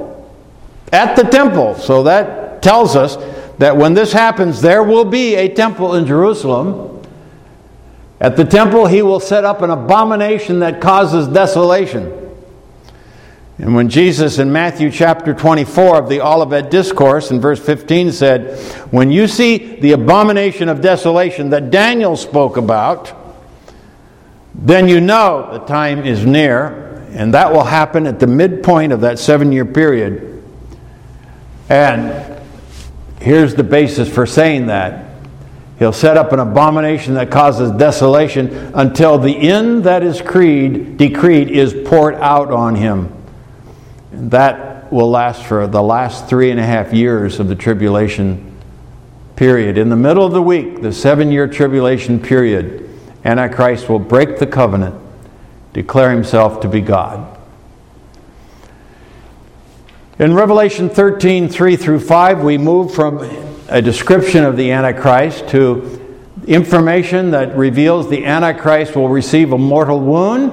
at 0.93 1.15
the 1.17 1.23
temple. 1.23 1.75
So 1.77 2.03
that 2.05 2.63
tells 2.63 2.97
us 2.97 3.17
that 3.59 3.77
when 3.77 3.95
this 3.95 4.13
happens, 4.13 4.61
there 4.61 4.83
will 4.83 5.05
be 5.05 5.35
a 5.37 5.49
temple 5.55 5.95
in 5.95 6.07
Jerusalem. 6.07 7.03
At 8.21 8.37
the 8.37 8.45
temple, 8.45 8.87
he 8.87 9.03
will 9.03 9.21
set 9.21 9.45
up 9.45 9.63
an 9.63 9.71
abomination 9.71 10.61
that 10.61 10.81
causes 10.81 11.29
desolation. 11.29 12.20
And 13.61 13.75
when 13.75 13.91
Jesus 13.91 14.39
in 14.39 14.51
Matthew 14.51 14.91
chapter 14.91 15.35
24 15.35 15.99
of 15.99 16.09
the 16.09 16.23
Olivet 16.23 16.71
Discourse 16.71 17.31
in 17.31 17.43
verse 17.43 17.61
15 17.61 18.11
said, 18.11 18.59
When 18.91 19.11
you 19.11 19.27
see 19.29 19.79
the 19.79 19.93
abomination 19.93 20.71
of 20.71 20.81
desolation 20.81 21.51
that 21.51 21.71
Daniel 21.71 22.17
spoke 22.17 22.57
about, 22.57 23.13
then 24.55 24.89
you 24.89 24.99
know 24.99 25.51
the 25.53 25.59
time 25.67 26.07
is 26.07 26.25
near, 26.25 27.05
and 27.11 27.35
that 27.35 27.53
will 27.53 27.65
happen 27.65 28.07
at 28.07 28.19
the 28.19 28.27
midpoint 28.27 28.95
of 28.95 29.03
that 29.03 29.19
seven 29.19 29.53
year 29.53 29.67
period. 29.67 30.43
And 31.69 32.41
here's 33.21 33.55
the 33.55 33.63
basis 33.63 34.09
for 34.09 34.25
saying 34.25 34.69
that. 34.69 35.05
He'll 35.79 35.93
set 35.93 36.17
up 36.17 36.33
an 36.33 36.41
abomination 36.41 37.13
that 37.15 37.31
causes 37.31 37.73
desolation 37.73 38.73
until 38.75 39.19
the 39.19 39.37
end 39.37 39.85
that 39.85 40.03
is 40.03 40.23
creed, 40.23 40.97
decreed 40.97 41.51
is 41.51 41.75
poured 41.87 42.15
out 42.15 42.51
on 42.53 42.75
him. 42.75 43.20
That 44.29 44.93
will 44.93 45.11
last 45.11 45.45
for 45.45 45.67
the 45.67 45.83
last 45.83 46.29
three 46.29 46.51
and 46.51 46.61
a 46.61 46.65
half 46.65 46.93
years 46.93 47.41
of 47.41 47.49
the 47.49 47.55
tribulation 47.55 48.55
period. 49.35 49.79
In 49.79 49.89
the 49.89 49.97
middle 49.97 50.27
of 50.27 50.33
the 50.33 50.43
week, 50.43 50.83
the 50.83 50.93
seven 50.93 51.33
year 51.33 51.49
tribulation 51.49 52.21
period, 52.21 52.91
Antichrist 53.25 53.89
will 53.89 53.99
break 53.99 54.39
the 54.39 54.47
covenant, 54.47 54.95
declare 55.73 56.11
himself 56.11 56.61
to 56.61 56.69
be 56.69 56.83
God. 56.83 57.39
In 60.19 60.35
Revelation 60.35 60.91
13, 60.91 61.49
3 61.49 61.77
through 61.77 62.01
5, 62.01 62.43
we 62.43 62.59
move 62.59 62.93
from 62.93 63.21
a 63.71 63.81
description 63.81 64.45
of 64.45 64.59
the 64.59 64.71
Antichrist 64.71 65.49
to 65.49 65.99
information 66.47 67.31
that 67.31 67.57
reveals 67.57 68.11
the 68.11 68.27
Antichrist 68.27 68.97
will 68.97 69.09
receive 69.09 69.55
a 69.55 69.59
mortal 69.59 69.99
wound 69.99 70.53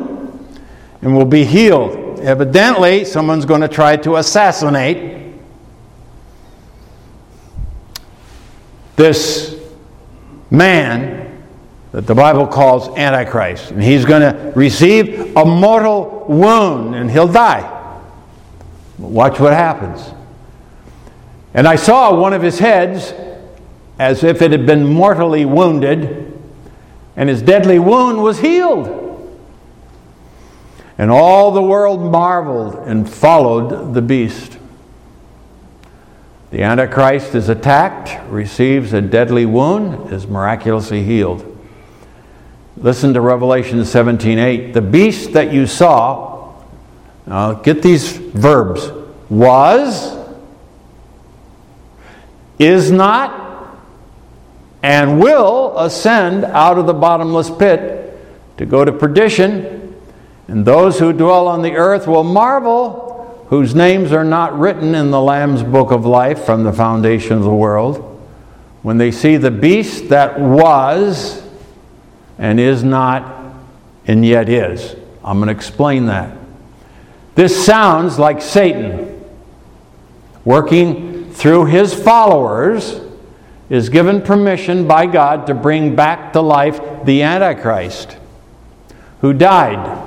and 1.01 1.17
will 1.17 1.25
be 1.25 1.43
healed. 1.43 2.06
Evidently, 2.19 3.05
someone's 3.05 3.45
going 3.45 3.61
to 3.61 3.67
try 3.67 3.95
to 3.97 4.15
assassinate 4.15 5.33
this 8.95 9.55
man 10.49 11.43
that 11.91 12.07
the 12.07 12.15
Bible 12.15 12.47
calls 12.47 12.89
Antichrist. 12.97 13.71
And 13.71 13.81
he's 13.81 14.05
going 14.05 14.21
to 14.21 14.51
receive 14.55 15.35
a 15.35 15.45
mortal 15.45 16.25
wound 16.27 16.95
and 16.95 17.09
he'll 17.09 17.31
die. 17.31 17.73
Watch 18.97 19.39
what 19.39 19.53
happens. 19.53 20.13
And 21.53 21.67
I 21.67 21.75
saw 21.75 22.19
one 22.19 22.33
of 22.33 22.41
his 22.41 22.59
heads 22.59 23.13
as 23.99 24.23
if 24.23 24.41
it 24.41 24.51
had 24.51 24.65
been 24.65 24.85
mortally 24.85 25.45
wounded, 25.45 26.39
and 27.15 27.29
his 27.29 27.41
deadly 27.41 27.79
wound 27.79 28.21
was 28.21 28.39
healed. 28.39 29.06
And 30.97 31.11
all 31.11 31.51
the 31.51 31.61
world 31.61 32.01
marveled 32.11 32.75
and 32.87 33.09
followed 33.09 33.93
the 33.93 34.01
beast. 34.01 34.57
The 36.49 36.63
Antichrist 36.63 37.35
is 37.35 37.49
attacked, 37.49 38.17
receives 38.29 38.93
a 38.93 39.01
deadly 39.01 39.45
wound, 39.45 40.11
is 40.11 40.27
miraculously 40.27 41.03
healed. 41.03 41.45
Listen 42.77 43.13
to 43.13 43.21
Revelation 43.21 43.79
17:8. 43.85 44.73
The 44.73 44.81
beast 44.81 45.33
that 45.33 45.51
you 45.51 45.67
saw 45.67 46.37
now, 47.27 47.53
get 47.55 47.81
these 47.81 48.13
verbs 48.13 48.89
was, 49.29 50.17
is 52.57 52.89
not, 52.89 53.77
and 54.81 55.19
will 55.19 55.77
ascend 55.77 56.45
out 56.45 56.77
of 56.77 56.87
the 56.87 56.93
bottomless 56.93 57.49
pit 57.49 58.17
to 58.57 58.65
go 58.65 58.85
to 58.85 58.93
perdition. 58.93 59.76
And 60.47 60.65
those 60.65 60.99
who 60.99 61.11
dwell 61.11 61.47
on 61.47 61.61
the 61.61 61.73
earth 61.73 62.07
will 62.07 62.23
marvel, 62.23 63.45
whose 63.49 63.75
names 63.75 64.11
are 64.11 64.23
not 64.23 64.57
written 64.57 64.95
in 64.95 65.11
the 65.11 65.21
Lamb's 65.21 65.63
book 65.63 65.91
of 65.91 66.05
life 66.05 66.45
from 66.45 66.63
the 66.63 66.71
foundation 66.71 67.37
of 67.37 67.43
the 67.43 67.53
world, 67.53 68.03
when 68.81 68.97
they 68.97 69.11
see 69.11 69.35
the 69.35 69.51
beast 69.51 70.09
that 70.09 70.39
was 70.39 71.43
and 72.37 72.59
is 72.59 72.83
not 72.83 73.53
and 74.05 74.25
yet 74.25 74.47
is. 74.47 74.95
I'm 75.23 75.39
going 75.39 75.47
to 75.47 75.53
explain 75.53 76.05
that. 76.05 76.37
This 77.35 77.65
sounds 77.65 78.17
like 78.17 78.41
Satan 78.41 79.23
working 80.45 81.29
through 81.33 81.65
his 81.65 81.93
followers 81.93 83.01
is 83.69 83.89
given 83.89 84.21
permission 84.21 84.87
by 84.87 85.05
God 85.05 85.47
to 85.47 85.53
bring 85.53 85.93
back 85.93 86.31
to 86.33 86.41
life 86.41 86.79
the 87.03 87.23
Antichrist 87.23 88.17
who 89.19 89.33
died 89.33 90.06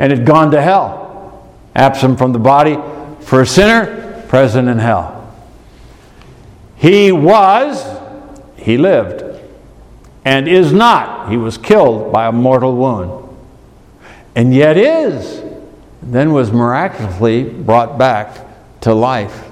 and 0.00 0.10
had 0.10 0.24
gone 0.24 0.50
to 0.50 0.62
hell, 0.62 1.46
absent 1.74 2.16
from 2.16 2.32
the 2.32 2.38
body 2.38 2.78
for 3.20 3.42
a 3.42 3.46
sinner, 3.46 4.24
present 4.28 4.66
in 4.66 4.78
hell. 4.78 5.30
He 6.74 7.12
was, 7.12 7.84
he 8.56 8.78
lived, 8.78 9.22
and 10.24 10.48
is 10.48 10.72
not. 10.72 11.28
He 11.28 11.36
was 11.36 11.58
killed 11.58 12.14
by 12.14 12.28
a 12.28 12.32
mortal 12.32 12.74
wound, 12.76 13.28
and 14.34 14.54
yet 14.54 14.78
is, 14.78 15.42
then 16.00 16.32
was 16.32 16.50
miraculously 16.50 17.44
brought 17.44 17.98
back 17.98 18.38
to 18.80 18.94
life. 18.94 19.50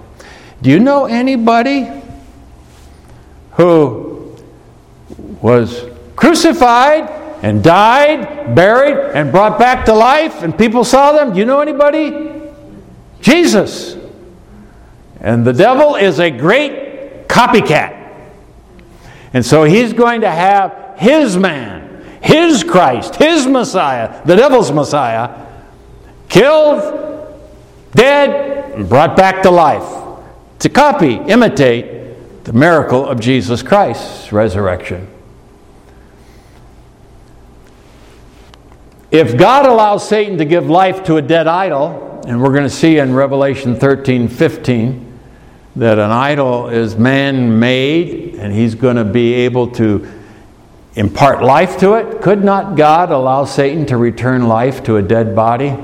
Do 0.63 0.71
you 0.71 0.79
know 0.79 1.05
anybody 1.05 1.91
who 3.53 4.35
was 5.43 5.85
crucified 6.17 7.18
and 7.43 7.63
died, 7.63 8.55
buried, 8.55 8.97
and 9.15 9.31
brought 9.31 9.59
back 9.59 9.85
to 9.87 9.95
life, 9.95 10.43
and 10.43 10.57
people 10.57 10.85
saw 10.85 11.13
them? 11.13 11.33
Do 11.33 11.39
you 11.39 11.45
know 11.45 11.61
anybody? 11.61 12.33
Jesus. 13.21 13.97
And 15.21 15.45
the 15.45 15.53
devil 15.53 15.97
is 15.97 16.21
a 16.21 16.31
great 16.31 17.29
copycat. 17.29 17.97
And 19.33 19.45
so 19.45 19.65
he's 19.65 19.93
going 19.93 20.23
to 20.23 20.31
have 20.31 20.95
his 20.99 21.37
man, 21.37 22.19
his 22.23 22.65
Christ, 22.65 23.17
his 23.17 23.47
Messiah, 23.47 24.25
the 24.25 24.37
devil's 24.37 24.73
Messiah, 24.73 25.47
killed, 26.29 26.81
dead, 27.93 28.75
and 28.75 28.89
brought 28.89 29.17
back 29.17 29.43
to 29.43 29.51
life 29.51 29.99
to 30.61 30.69
copy, 30.69 31.15
imitate 31.15 32.45
the 32.45 32.53
miracle 32.53 33.07
of 33.07 33.21
Jesus 33.21 33.63
Christ's 33.63 34.33
resurrection. 34.33 35.09
If 39.11 39.39
God 39.39 39.65
allows 39.65 40.07
Satan 40.07 40.37
to 40.37 40.45
give 40.45 40.69
life 40.69 41.05
to 41.05 41.17
a 41.17 41.23
dead 41.23 41.47
idol, 41.47 42.21
and 42.27 42.43
we're 42.43 42.53
going 42.53 42.65
to 42.65 42.71
see 42.71 42.99
in 42.99 43.15
Revelation 43.15 43.75
13 43.75 44.29
15 44.29 45.19
that 45.77 45.99
an 45.99 46.11
idol 46.11 46.69
is 46.69 46.97
man 46.97 47.59
made 47.59 48.35
and 48.35 48.53
he's 48.53 48.75
going 48.75 48.97
to 48.97 49.05
be 49.05 49.33
able 49.33 49.69
to 49.69 50.07
impart 50.95 51.43
life 51.43 51.79
to 51.79 51.95
it, 51.95 52.21
could 52.21 52.45
not 52.45 52.77
God 52.77 53.11
allow 53.11 53.47
Satan 53.47 53.87
to 53.87 53.97
return 53.97 54.47
life 54.47 54.83
to 54.85 54.97
a 54.97 55.03
dead 55.03 55.35
body? 55.35 55.75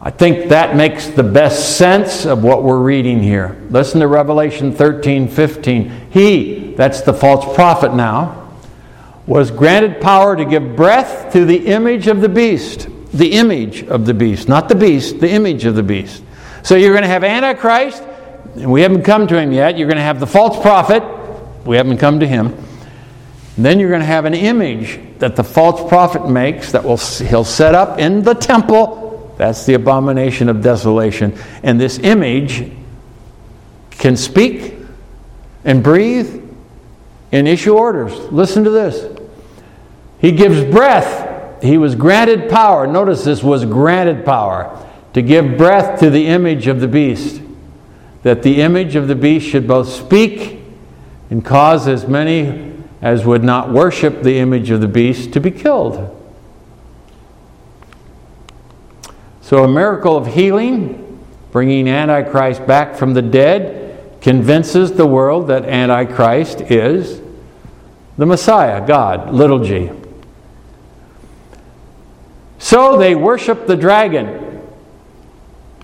I 0.00 0.10
think 0.10 0.48
that 0.48 0.74
makes 0.74 1.08
the 1.08 1.22
best 1.22 1.76
sense 1.76 2.24
of 2.24 2.42
what 2.42 2.62
we're 2.62 2.80
reading 2.80 3.22
here. 3.22 3.60
Listen 3.68 4.00
to 4.00 4.08
Revelation 4.08 4.72
13 4.72 5.28
15. 5.28 6.08
He, 6.10 6.74
that's 6.74 7.02
the 7.02 7.12
false 7.12 7.54
prophet 7.54 7.92
now, 7.92 8.41
was 9.26 9.50
granted 9.50 10.00
power 10.00 10.36
to 10.36 10.44
give 10.44 10.76
breath 10.76 11.32
to 11.32 11.44
the 11.44 11.66
image 11.66 12.06
of 12.06 12.20
the 12.20 12.28
beast. 12.28 12.88
The 13.12 13.32
image 13.32 13.82
of 13.82 14.06
the 14.06 14.14
beast, 14.14 14.48
not 14.48 14.68
the 14.68 14.74
beast, 14.74 15.20
the 15.20 15.30
image 15.30 15.64
of 15.64 15.74
the 15.74 15.82
beast. 15.82 16.22
So 16.62 16.76
you're 16.76 16.92
going 16.92 17.02
to 17.02 17.08
have 17.08 17.24
Antichrist, 17.24 18.02
and 18.54 18.72
we 18.72 18.80
haven't 18.80 19.02
come 19.02 19.26
to 19.26 19.38
him 19.38 19.52
yet. 19.52 19.76
You're 19.76 19.88
going 19.88 19.98
to 19.98 20.02
have 20.02 20.18
the 20.18 20.26
false 20.26 20.58
prophet, 20.60 21.02
we 21.66 21.76
haven't 21.76 21.98
come 21.98 22.20
to 22.20 22.26
him. 22.26 22.54
And 23.56 23.66
then 23.66 23.78
you're 23.78 23.90
going 23.90 24.00
to 24.00 24.06
have 24.06 24.24
an 24.24 24.34
image 24.34 24.98
that 25.18 25.36
the 25.36 25.44
false 25.44 25.86
prophet 25.88 26.28
makes 26.28 26.72
that 26.72 26.84
will 26.84 26.96
he'll 26.96 27.44
set 27.44 27.74
up 27.74 27.98
in 27.98 28.22
the 28.22 28.34
temple. 28.34 29.34
That's 29.36 29.66
the 29.66 29.74
abomination 29.74 30.48
of 30.48 30.62
desolation. 30.62 31.38
And 31.62 31.78
this 31.78 31.98
image 31.98 32.70
can 33.90 34.16
speak 34.16 34.74
and 35.64 35.82
breathe 35.82 36.42
and 37.32 37.48
issue 37.48 37.74
orders. 37.74 38.12
Listen 38.30 38.62
to 38.64 38.70
this. 38.70 39.18
He 40.20 40.30
gives 40.30 40.62
breath. 40.62 41.62
He 41.62 41.78
was 41.78 41.94
granted 41.94 42.50
power. 42.50 42.86
Notice 42.86 43.24
this 43.24 43.42
was 43.42 43.64
granted 43.64 44.24
power 44.24 44.78
to 45.14 45.22
give 45.22 45.56
breath 45.56 45.98
to 46.00 46.10
the 46.10 46.26
image 46.26 46.66
of 46.66 46.80
the 46.80 46.88
beast. 46.88 47.42
That 48.22 48.42
the 48.42 48.60
image 48.60 48.94
of 48.94 49.08
the 49.08 49.16
beast 49.16 49.48
should 49.48 49.66
both 49.66 49.88
speak 49.88 50.60
and 51.30 51.44
cause 51.44 51.88
as 51.88 52.06
many 52.06 52.72
as 53.00 53.24
would 53.24 53.42
not 53.42 53.72
worship 53.72 54.22
the 54.22 54.38
image 54.38 54.70
of 54.70 54.80
the 54.80 54.88
beast 54.88 55.32
to 55.32 55.40
be 55.40 55.50
killed. 55.50 56.18
So, 59.40 59.64
a 59.64 59.68
miracle 59.68 60.16
of 60.16 60.28
healing, 60.28 61.26
bringing 61.50 61.88
Antichrist 61.88 62.64
back 62.64 62.94
from 62.94 63.14
the 63.14 63.22
dead, 63.22 63.81
convinces 64.22 64.92
the 64.92 65.06
world 65.06 65.48
that 65.48 65.64
Antichrist 65.64 66.60
is 66.62 67.20
the 68.16 68.24
Messiah, 68.24 68.86
God, 68.86 69.34
little 69.34 69.62
g. 69.64 69.90
So 72.58 72.96
they 72.96 73.16
worship 73.16 73.66
the 73.66 73.76
dragon. 73.76 74.62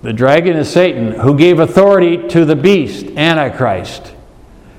The 0.03 0.13
dragon 0.13 0.57
is 0.57 0.71
Satan, 0.71 1.13
who 1.13 1.37
gave 1.37 1.59
authority 1.59 2.29
to 2.29 2.45
the 2.45 2.55
beast, 2.55 3.07
Antichrist. 3.07 4.15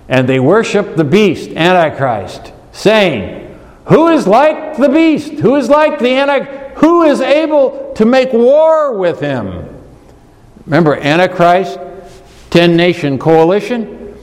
And 0.08 0.28
they 0.28 0.40
worship 0.40 0.96
the 0.96 1.04
beast, 1.04 1.50
Antichrist, 1.50 2.54
saying, 2.72 3.60
Who 3.88 4.08
is 4.08 4.26
like 4.26 4.78
the 4.78 4.88
beast? 4.88 5.34
Who 5.34 5.58
is 5.58 5.70
like 5.70 6.00
the 6.00 6.10
Antichrist? 6.10 6.78
Who 6.78 7.04
is 7.04 7.20
able 7.20 7.94
to 7.96 8.06
make 8.06 8.32
war 8.32 8.98
with 8.98 9.20
him? 9.20 9.68
Remember, 10.66 10.96
Antichrist 10.96 11.78
10 12.50 12.76
nation 12.76 13.20
coalition. 13.20 14.18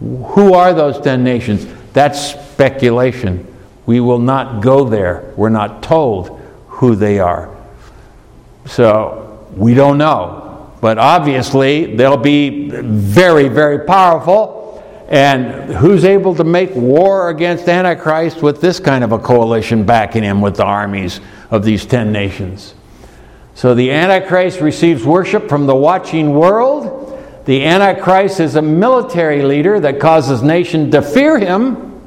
Who 0.00 0.54
are 0.54 0.74
those 0.74 1.00
10 1.00 1.24
nations? 1.24 1.66
That's 1.92 2.34
speculation. 2.34 3.46
We 3.86 4.00
will 4.00 4.18
not 4.18 4.62
go 4.62 4.84
there. 4.84 5.32
We're 5.36 5.48
not 5.48 5.82
told 5.82 6.40
who 6.68 6.96
they 6.96 7.18
are. 7.18 7.56
So 8.66 9.46
we 9.54 9.74
don't 9.74 9.98
know. 9.98 10.74
But 10.80 10.98
obviously, 10.98 11.96
they'll 11.96 12.16
be 12.16 12.68
very, 12.70 13.48
very 13.48 13.86
powerful. 13.86 14.54
And 15.08 15.72
who's 15.72 16.04
able 16.04 16.34
to 16.34 16.44
make 16.44 16.74
war 16.74 17.30
against 17.30 17.68
Antichrist 17.68 18.42
with 18.42 18.60
this 18.60 18.80
kind 18.80 19.04
of 19.04 19.12
a 19.12 19.18
coalition 19.18 19.84
backing 19.84 20.24
him 20.24 20.40
with 20.40 20.56
the 20.56 20.64
armies 20.64 21.20
of 21.50 21.64
these 21.64 21.86
10 21.86 22.12
nations? 22.12 22.74
So 23.56 23.74
the 23.74 23.90
Antichrist 23.90 24.60
receives 24.60 25.02
worship 25.02 25.48
from 25.48 25.64
the 25.64 25.74
watching 25.74 26.34
world. 26.34 27.18
The 27.46 27.64
Antichrist 27.64 28.38
is 28.38 28.54
a 28.54 28.60
military 28.60 29.42
leader 29.42 29.80
that 29.80 29.98
causes 29.98 30.42
nations 30.42 30.92
to 30.92 31.00
fear 31.00 31.38
him. 31.38 31.98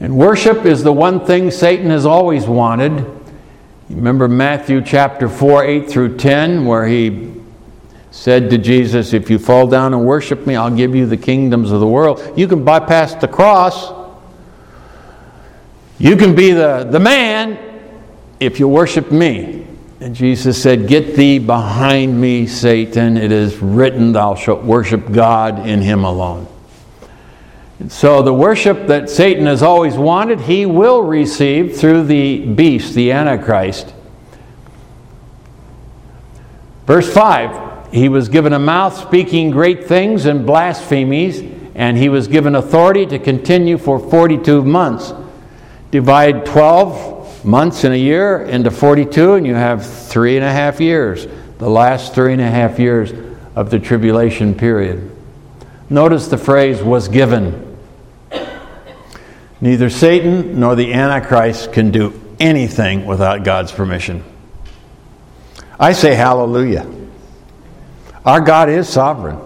And 0.00 0.18
worship 0.18 0.66
is 0.66 0.82
the 0.82 0.92
one 0.92 1.24
thing 1.24 1.50
Satan 1.50 1.88
has 1.88 2.04
always 2.04 2.46
wanted. 2.46 2.92
You 3.88 3.96
remember 3.96 4.28
Matthew 4.28 4.82
chapter 4.82 5.30
4, 5.30 5.64
8 5.64 5.88
through 5.88 6.18
10, 6.18 6.66
where 6.66 6.86
he 6.86 7.32
said 8.10 8.50
to 8.50 8.58
Jesus, 8.58 9.14
If 9.14 9.30
you 9.30 9.38
fall 9.38 9.66
down 9.66 9.94
and 9.94 10.04
worship 10.04 10.46
me, 10.46 10.56
I'll 10.56 10.76
give 10.76 10.94
you 10.94 11.06
the 11.06 11.16
kingdoms 11.16 11.72
of 11.72 11.80
the 11.80 11.88
world. 11.88 12.34
You 12.36 12.48
can 12.48 12.66
bypass 12.66 13.14
the 13.14 13.28
cross. 13.28 13.94
You 15.98 16.16
can 16.18 16.34
be 16.34 16.50
the, 16.50 16.86
the 16.90 17.00
man 17.00 17.67
if 18.40 18.60
you 18.60 18.68
worship 18.68 19.10
me. 19.10 19.66
And 20.00 20.14
Jesus 20.14 20.62
said, 20.62 20.86
Get 20.86 21.16
thee 21.16 21.38
behind 21.38 22.20
me, 22.20 22.46
Satan. 22.46 23.16
It 23.16 23.32
is 23.32 23.56
written, 23.58 24.12
Thou 24.12 24.34
shalt 24.36 24.62
worship 24.62 25.10
God 25.10 25.66
in 25.66 25.80
him 25.82 26.04
alone. 26.04 26.46
And 27.80 27.90
so, 27.90 28.22
the 28.22 28.34
worship 28.34 28.86
that 28.88 29.10
Satan 29.10 29.46
has 29.46 29.62
always 29.62 29.96
wanted, 29.96 30.40
he 30.40 30.66
will 30.66 31.02
receive 31.02 31.76
through 31.76 32.04
the 32.04 32.44
beast, 32.46 32.94
the 32.94 33.12
Antichrist. 33.12 33.94
Verse 36.86 37.12
5 37.12 37.92
He 37.92 38.08
was 38.08 38.28
given 38.28 38.52
a 38.52 38.58
mouth 38.58 38.96
speaking 38.96 39.50
great 39.50 39.86
things 39.86 40.26
and 40.26 40.46
blasphemies, 40.46 41.42
and 41.74 41.96
he 41.96 42.08
was 42.08 42.28
given 42.28 42.54
authority 42.54 43.04
to 43.06 43.18
continue 43.18 43.78
for 43.78 43.98
42 43.98 44.62
months. 44.62 45.12
Divide 45.90 46.46
12 46.46 47.17
months 47.44 47.84
in 47.84 47.92
a 47.92 47.96
year 47.96 48.42
into 48.42 48.70
42, 48.70 49.34
and 49.34 49.46
you 49.46 49.54
have 49.54 49.86
three 49.86 50.36
and 50.36 50.44
a 50.44 50.52
half 50.52 50.80
years, 50.80 51.26
the 51.58 51.68
last 51.68 52.14
three 52.14 52.32
and 52.32 52.42
a 52.42 52.50
half 52.50 52.78
years 52.78 53.12
of 53.54 53.70
the 53.70 53.78
tribulation 53.78 54.54
period. 54.54 55.10
Notice 55.90 56.28
the 56.28 56.38
phrase 56.38 56.82
was 56.82 57.08
given. 57.08 57.76
Neither 59.60 59.90
Satan 59.90 60.60
nor 60.60 60.76
the 60.76 60.92
Antichrist 60.92 61.72
can 61.72 61.90
do 61.90 62.20
anything 62.38 63.06
without 63.06 63.42
God's 63.42 63.72
permission. 63.72 64.22
I 65.80 65.92
say 65.92 66.14
hallelujah. 66.14 66.88
Our 68.24 68.40
God 68.40 68.68
is 68.68 68.88
sovereign. 68.88 69.38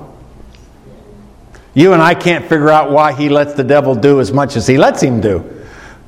You 1.74 1.94
and 1.94 2.02
I 2.02 2.14
can't 2.14 2.44
figure 2.44 2.68
out 2.68 2.90
why 2.90 3.12
he 3.12 3.28
lets 3.28 3.54
the 3.54 3.64
devil 3.64 3.94
do 3.94 4.20
as 4.20 4.32
much 4.32 4.56
as 4.56 4.66
he 4.66 4.76
lets 4.76 5.02
him 5.02 5.20
do. 5.20 5.61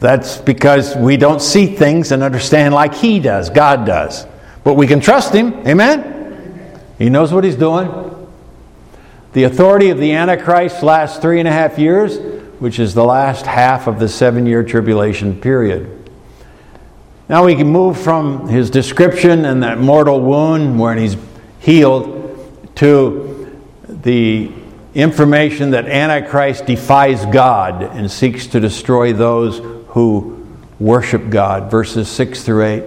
That's 0.05 0.37
because 0.37 0.95
we 0.95 1.17
don't 1.17 1.41
see 1.41 1.65
things 1.65 2.13
and 2.13 2.23
understand 2.23 2.75
like 2.75 2.93
he 2.93 3.21
does, 3.21 3.49
God 3.49 3.87
does. 3.87 4.27
But 4.63 4.75
we 4.75 4.87
can 4.87 5.01
trust 5.01 5.33
him. 5.33 5.67
Amen? 5.67 6.79
He 6.99 7.09
knows 7.09 7.33
what 7.33 7.43
he's 7.43 7.57
doing. 7.57 7.89
The 9.33 9.45
authority 9.45 9.89
of 9.89 9.97
the 9.97 10.13
Antichrist 10.13 10.83
lasts 10.83 11.21
three 11.21 11.39
and 11.39 11.49
a 11.49 11.53
half 11.53 11.79
years, 11.79 12.19
which 12.61 12.79
is 12.79 12.93
the 12.93 13.03
last 13.03 13.47
half 13.47 13.87
of 13.87 13.99
the 13.99 14.07
seven 14.07 14.45
year 14.45 14.63
tribulation 14.63 15.41
period. 15.41 16.11
Now 17.31 17.47
we 17.47 17.55
can 17.55 17.69
move 17.69 17.99
from 17.99 18.47
his 18.47 18.69
description 18.69 19.47
and 19.47 19.63
that 19.63 19.79
mortal 19.79 20.21
wound 20.21 20.79
when 20.79 20.99
he's 20.99 21.17
healed 21.61 22.77
to 22.77 23.59
the 23.89 24.53
information 24.95 25.71
that 25.71 25.87
Antichrist 25.87 26.67
defies 26.67 27.25
God 27.25 27.83
and 27.83 28.11
seeks 28.11 28.49
to 28.49 28.61
destroy 28.61 29.15
those 29.15 29.74
who 29.95 30.47
worship 30.79 31.31
God. 31.31 31.71
Verses 31.71 32.09
6 32.09 32.43
through 32.43 32.65
8. 32.65 32.85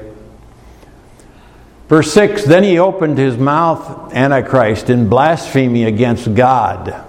Verse 1.88 2.12
6 2.13 2.43
Then 2.43 2.63
he 2.63 2.78
opened 2.78 3.17
his 3.17 3.38
mouth, 3.38 4.13
Antichrist, 4.13 4.89
in 4.89 5.10
blasphemy 5.10 5.86
against 5.86 6.36
God. 6.36 7.04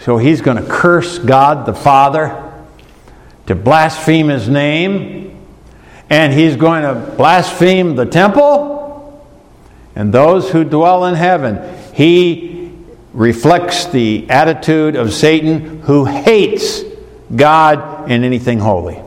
So 0.00 0.18
he's 0.18 0.40
going 0.40 0.56
to 0.56 0.68
curse 0.68 1.18
God 1.18 1.64
the 1.64 1.74
Father, 1.74 2.44
to 3.46 3.54
blaspheme 3.54 4.28
his 4.28 4.48
name, 4.48 5.46
and 6.10 6.32
he's 6.32 6.56
going 6.56 6.82
to 6.82 7.14
blaspheme 7.16 7.94
the 7.96 8.06
temple 8.06 9.28
and 9.94 10.12
those 10.12 10.50
who 10.50 10.64
dwell 10.64 11.04
in 11.06 11.14
heaven. 11.14 11.76
He 11.94 12.72
reflects 13.12 13.86
the 13.86 14.28
attitude 14.30 14.96
of 14.96 15.12
Satan 15.12 15.82
who 15.82 16.04
hates 16.04 16.82
God 17.34 18.10
and 18.10 18.24
anything 18.24 18.58
holy. 18.58 19.02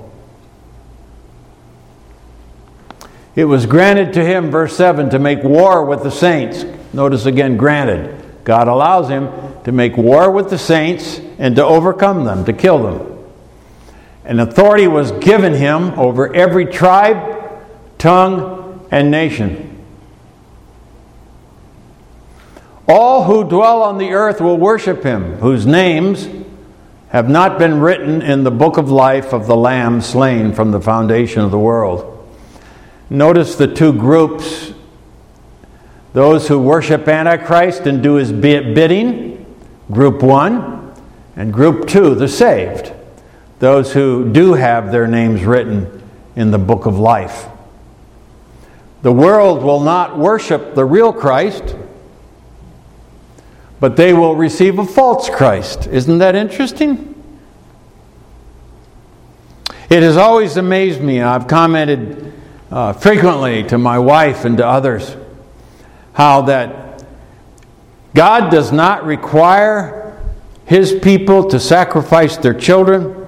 It 3.36 3.46
was 3.46 3.66
granted 3.66 4.14
to 4.14 4.26
him, 4.26 4.52
verse 4.52 4.76
7, 4.76 5.10
to 5.12 5.20
make 5.20 5.44
war 5.44 5.86
with 5.86 6.04
the 6.04 6.12
saints. 6.12 6.66
Notice 6.94 7.26
again, 7.26 7.58
granted. 7.58 8.18
God 8.44 8.68
allows 8.68 9.08
him 9.08 9.30
to 9.64 9.72
make 9.72 9.96
war 9.96 10.30
with 10.32 10.50
the 10.50 10.58
saints 10.58 11.20
and 11.38 11.56
to 11.56 11.64
overcome 11.64 12.26
them, 12.26 12.44
to 12.46 12.54
kill 12.54 12.84
them. 12.84 13.18
And 14.26 14.42
authority 14.42 14.88
was 14.88 15.12
given 15.14 15.54
him 15.54 15.92
over 15.98 16.34
every 16.34 16.66
tribe, 16.66 17.64
tongue, 17.98 18.88
and 18.92 19.10
nation. 19.10 19.68
All 22.88 23.24
who 23.24 23.46
dwell 23.48 23.84
on 23.84 23.98
the 23.98 24.12
earth 24.12 24.42
will 24.42 24.58
worship 24.58 25.04
him, 25.04 25.36
whose 25.36 25.66
names 25.66 26.28
have 27.12 27.30
not 27.30 27.60
been 27.60 27.82
written 27.82 28.22
in 28.22 28.44
the 28.44 28.52
book 28.52 28.78
of 28.78 28.90
life 28.90 29.34
of 29.34 29.46
the 29.46 29.56
Lamb 29.56 30.00
slain 30.00 30.54
from 30.54 30.72
the 30.72 30.80
foundation 30.80 31.42
of 31.42 31.52
the 31.52 31.60
world. 31.60 32.08
Notice 33.10 33.56
the 33.56 33.68
two 33.68 33.92
groups 33.92 34.74
those 36.14 36.48
who 36.48 36.60
worship 36.60 37.08
Antichrist 37.08 37.88
and 37.88 38.04
do 38.04 38.16
his 38.16 38.32
bidding, 38.32 39.46
group 39.92 40.22
one, 40.22 40.94
and 41.38 41.54
group 41.54 41.88
two, 41.88 42.16
the 42.16 42.28
saved, 42.28 42.92
those 43.60 43.94
who 43.94 44.32
do 44.32 44.54
have 44.54 44.92
their 44.92 45.08
names 45.08 45.46
written 45.46 46.02
in 46.36 46.52
the 46.52 46.58
book 46.58 46.86
of 46.86 47.00
life. 47.00 47.48
The 49.04 49.12
world 49.12 49.64
will 49.64 49.80
not 49.80 50.18
worship 50.18 50.76
the 50.76 50.86
real 50.86 51.14
Christ, 51.14 51.76
but 53.82 53.98
they 53.98 54.14
will 54.14 54.36
receive 54.36 54.78
a 54.78 54.86
false 54.86 55.28
Christ. 55.28 55.88
Isn't 55.88 56.20
that 56.20 56.36
interesting? 56.36 57.16
It 59.90 60.04
has 60.04 60.18
always 60.18 60.56
amazed 60.56 61.02
me, 61.02 61.20
I've 61.20 61.48
commented 61.48 62.32
uh, 62.70 62.94
frequently 62.94 63.64
to 63.64 63.80
my 63.80 63.98
wife 63.98 64.46
and 64.46 64.56
to 64.58 64.66
others 64.66 65.18
how 66.14 66.44
that 66.44 67.04
God 68.14 68.52
does 68.52 68.72
not 68.72 69.04
require 69.04 70.22
his 70.66 70.94
people 70.94 71.50
to 71.50 71.60
sacrifice 71.60 72.38
their 72.38 72.54
children 72.54 73.28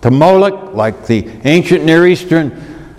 to 0.00 0.10
Moloch, 0.10 0.72
like 0.74 1.06
the 1.06 1.28
ancient 1.44 1.84
Near 1.84 2.06
Eastern 2.06 2.96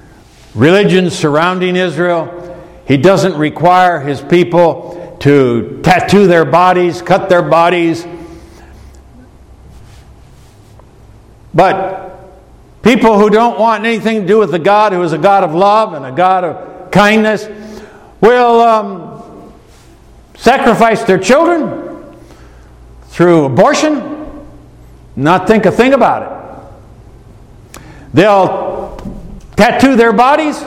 religions 0.54 1.18
surrounding 1.18 1.76
Israel. 1.76 2.64
He 2.88 2.98
doesn't 2.98 3.36
require 3.36 4.00
his 4.00 4.22
people 4.22 5.05
to 5.20 5.80
tattoo 5.84 6.28
their 6.28 6.46
bodies, 6.46 7.02
cut 7.02 7.30
their 7.30 7.42
bodies. 7.42 8.06
But 11.54 12.06
People 12.86 13.18
who 13.18 13.32
don't 13.32 13.60
want 13.60 13.84
anything 13.84 14.22
to 14.22 14.28
do 14.28 14.38
with 14.38 14.52
the 14.52 14.60
God 14.60 14.94
who 14.94 15.02
is 15.02 15.12
a 15.12 15.18
God 15.18 15.44
of 15.44 15.56
love 15.56 15.96
and 15.96 16.06
a 16.06 16.12
God 16.12 16.44
of 16.44 16.92
kindness 16.92 17.48
will 18.22 18.62
um, 18.62 19.52
sacrifice 20.36 21.04
their 21.04 21.18
children 21.18 22.16
through 23.06 23.46
abortion, 23.46 24.46
not 25.16 25.48
think 25.48 25.66
a 25.66 25.72
thing 25.72 25.96
about 25.96 26.70
it. 27.74 27.82
They'll 28.14 28.98
tattoo 29.56 29.96
their 29.96 30.14
bodies 30.14 30.64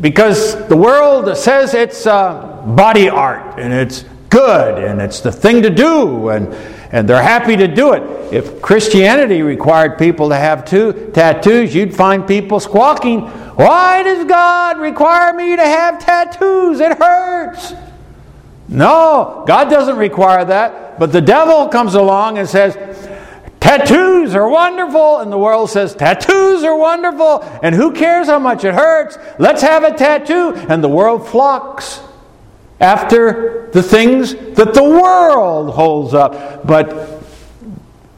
because 0.00 0.66
the 0.66 0.76
world 0.76 1.36
says 1.36 1.72
it's 1.72 2.04
uh, 2.04 2.47
body 2.66 3.08
art 3.08 3.58
and 3.58 3.72
it's 3.72 4.04
good 4.30 4.82
and 4.82 5.00
it's 5.00 5.20
the 5.20 5.32
thing 5.32 5.62
to 5.62 5.70
do 5.70 6.28
and 6.28 6.52
and 6.90 7.08
they're 7.08 7.22
happy 7.22 7.56
to 7.56 7.68
do 7.68 7.92
it. 7.92 8.02
If 8.32 8.62
Christianity 8.62 9.42
required 9.42 9.98
people 9.98 10.30
to 10.30 10.36
have 10.36 10.64
two 10.64 11.10
tattoos, 11.12 11.74
you'd 11.74 11.94
find 11.94 12.26
people 12.26 12.60
squawking, 12.60 13.20
Why 13.20 14.02
does 14.02 14.24
God 14.24 14.78
require 14.78 15.34
me 15.34 15.56
to 15.56 15.62
have 15.62 15.98
tattoos? 15.98 16.80
It 16.80 16.96
hurts. 16.98 17.74
No, 18.68 19.44
God 19.46 19.70
doesn't 19.70 19.96
require 19.96 20.44
that. 20.46 20.98
But 20.98 21.12
the 21.12 21.20
devil 21.20 21.68
comes 21.68 21.94
along 21.94 22.38
and 22.38 22.48
says, 22.48 22.74
Tattoos 23.60 24.34
are 24.34 24.48
wonderful. 24.48 25.18
And 25.18 25.30
the 25.30 25.38
world 25.38 25.70
says, 25.70 25.94
Tattoos 25.94 26.64
are 26.64 26.76
wonderful. 26.76 27.42
And 27.62 27.74
who 27.74 27.92
cares 27.92 28.28
how 28.28 28.38
much 28.38 28.64
it 28.64 28.74
hurts? 28.74 29.18
Let's 29.38 29.62
have 29.62 29.84
a 29.84 29.94
tattoo. 29.94 30.54
And 30.68 30.82
the 30.82 30.88
world 30.88 31.28
flocks 31.28 32.00
after 32.80 33.68
the 33.72 33.82
things 33.82 34.34
that 34.34 34.74
the 34.74 34.84
world 34.84 35.74
holds 35.74 36.14
up, 36.14 36.66
but 36.66 37.22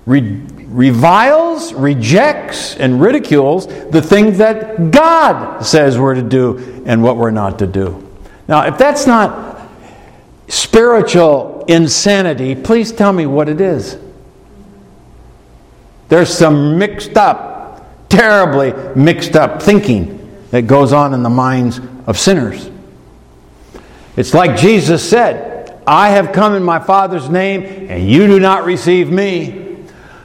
re- 0.07 0.43
reviles, 0.71 1.73
rejects, 1.73 2.77
and 2.77 3.01
ridicules 3.01 3.67
the 3.67 4.01
things 4.01 4.39
that 4.39 4.91
God 4.91 5.63
says 5.63 5.99
we're 5.99 6.15
to 6.15 6.23
do 6.23 6.83
and 6.87 7.03
what 7.03 7.17
we're 7.17 7.31
not 7.31 7.59
to 7.59 7.67
do. 7.67 8.07
Now, 8.47 8.67
if 8.67 8.79
that's 8.79 9.07
not 9.07 9.69
spiritual 10.49 11.65
insanity, 11.67 12.55
please 12.55 12.93
tell 12.93 13.13
me 13.13 13.27
what 13.27 13.49
it 13.49 13.61
is. 13.61 13.99
There's 16.09 16.37
some 16.37 16.79
mixed 16.79 17.17
up, 17.17 18.09
terribly 18.09 18.73
mixed 18.95 19.37
up 19.37 19.63
thinking 19.63 20.19
that 20.51 20.63
goes 20.63 20.93
on 20.93 21.15
in 21.15 21.23
the 21.23 21.31
minds 21.31 21.81
of 22.07 22.19
sinners. 22.19 22.70
It's 24.21 24.35
like 24.35 24.59
Jesus 24.59 25.09
said, 25.09 25.83
I 25.87 26.11
have 26.11 26.33
come 26.33 26.55
in 26.55 26.63
my 26.63 26.79
Father's 26.79 27.31
name, 27.31 27.63
and 27.89 28.07
you 28.07 28.27
do 28.27 28.39
not 28.39 28.67
receive 28.67 29.11
me. 29.11 29.79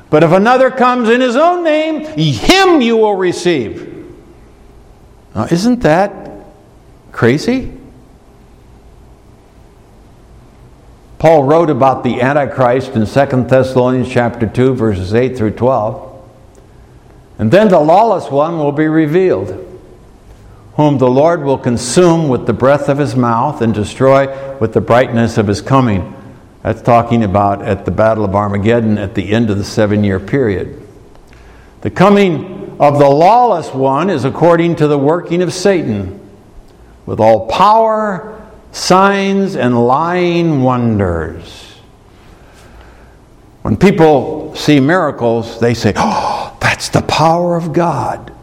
But 0.10 0.22
if 0.22 0.34
another 0.34 0.70
comes 0.70 1.08
in 1.08 1.22
his 1.22 1.38
own 1.38 1.64
name, 1.64 2.06
him 2.06 2.82
you 2.82 2.98
will 2.98 3.16
receive. 3.16 4.06
Now, 5.34 5.46
isn't 5.46 5.80
that 5.84 6.30
crazy? 7.14 7.72
Paul 11.18 11.46
wrote 11.46 11.70
about 11.70 12.04
the 12.04 12.20
Antichrist 12.20 12.98
in 12.98 13.06
2 13.06 13.48
Thessalonians 13.48 14.12
chapter 14.12 14.46
2, 14.46 14.76
verses 14.76 15.14
8 15.14 15.38
through 15.38 15.52
12. 15.52 16.30
And 17.40 17.50
then 17.50 17.70
the 17.70 17.80
lawless 17.80 18.30
one 18.30 18.60
will 18.60 18.74
be 18.74 18.88
revealed 18.88 19.65
whom 20.76 20.98
the 20.98 21.10
Lord 21.10 21.44
will 21.44 21.58
consume 21.58 22.28
with 22.28 22.46
the 22.48 22.54
breath 22.54 22.90
of 22.90 22.98
his 22.98 23.16
mouth 23.16 23.62
and 23.62 23.74
destroy 23.74 24.58
with 24.60 24.74
the 24.74 24.82
brightness 24.82 25.38
of 25.38 25.48
his 25.48 25.62
coming. 25.62 26.14
That's 26.64 26.82
talking 26.82 27.24
about 27.24 27.62
at 27.62 27.86
the 27.86 27.92
Battle 27.92 28.26
of 28.26 28.36
Armageddon 28.36 28.98
at 28.98 29.16
the 29.16 29.32
end 29.32 29.50
of 29.50 29.58
the 29.58 29.64
seven 29.64 30.04
year 30.04 30.20
period. 30.20 30.82
The 31.82 31.92
coming 31.92 32.76
of 32.80 33.00
the 33.00 33.08
lawless 33.08 33.74
one 33.74 34.10
is 34.10 34.26
according 34.26 34.78
to 34.78 34.88
the 34.88 34.98
working 34.98 35.42
of 35.42 35.54
Satan, 35.54 36.20
with 37.06 37.20
all 37.20 37.48
power, 37.48 38.52
signs, 38.72 39.56
and 39.56 39.88
lying 39.88 40.62
wonders. 40.62 41.76
When 43.62 43.78
people 43.78 44.56
see 44.56 44.80
miracles, 44.80 45.60
they 45.60 45.74
say, 45.74 45.94
Oh, 45.96 46.58
that's 46.60 46.90
the 46.90 47.02
power 47.02 47.56
of 47.56 47.72
God. 47.72 48.35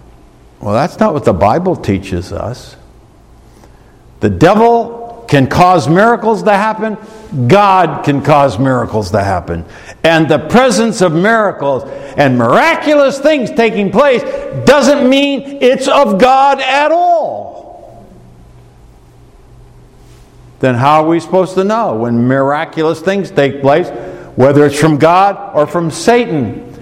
Well, 0.63 0.75
that's 0.75 1.01
not 1.01 1.13
what 1.13 1.25
the 1.25 1.33
Bible 1.33 1.75
teaches 1.75 2.33
us. 2.33 2.77
The 4.21 4.31
devil 4.31 5.25
can 5.29 5.49
cause 5.49 5.89
miracles 5.89 6.45
to 6.45 6.53
happen, 6.53 6.97
God 7.49 8.05
can 8.05 8.23
cause 8.23 8.59
miracles 8.61 9.11
to 9.11 9.25
happen. 9.25 9.65
And 10.05 10.29
the 10.29 10.39
presence 10.39 11.01
of 11.01 11.13
miracles 11.13 11.83
and 12.17 12.39
miraculous 12.39 13.19
things 13.19 13.51
taking 13.51 13.91
place 13.91 14.23
doesn't 14.65 15.09
mean 15.09 15.59
it's 15.61 15.89
of 15.89 16.21
God 16.21 16.61
at 16.61 16.93
all. 16.93 18.07
Then 20.61 20.77
how 20.77 21.03
are 21.03 21.09
we 21.09 21.19
supposed 21.19 21.55
to 21.55 21.65
know 21.65 21.97
when 21.97 22.29
miraculous 22.29 23.01
things 23.01 23.33
take 23.33 23.61
place, 23.61 23.89
whether 24.37 24.65
it's 24.65 24.79
from 24.79 24.99
God 24.99 25.57
or 25.57 25.67
from 25.67 25.91
Satan? 25.91 26.81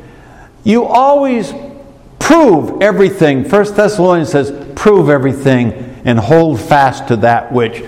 You 0.65 0.85
always 0.85 1.55
prove 2.31 2.81
everything. 2.81 3.45
First 3.45 3.75
Thessalonians 3.75 4.31
says, 4.31 4.53
prove 4.77 5.09
everything 5.09 5.73
and 6.05 6.17
hold 6.17 6.61
fast 6.61 7.09
to 7.09 7.17
that 7.17 7.51
which 7.51 7.83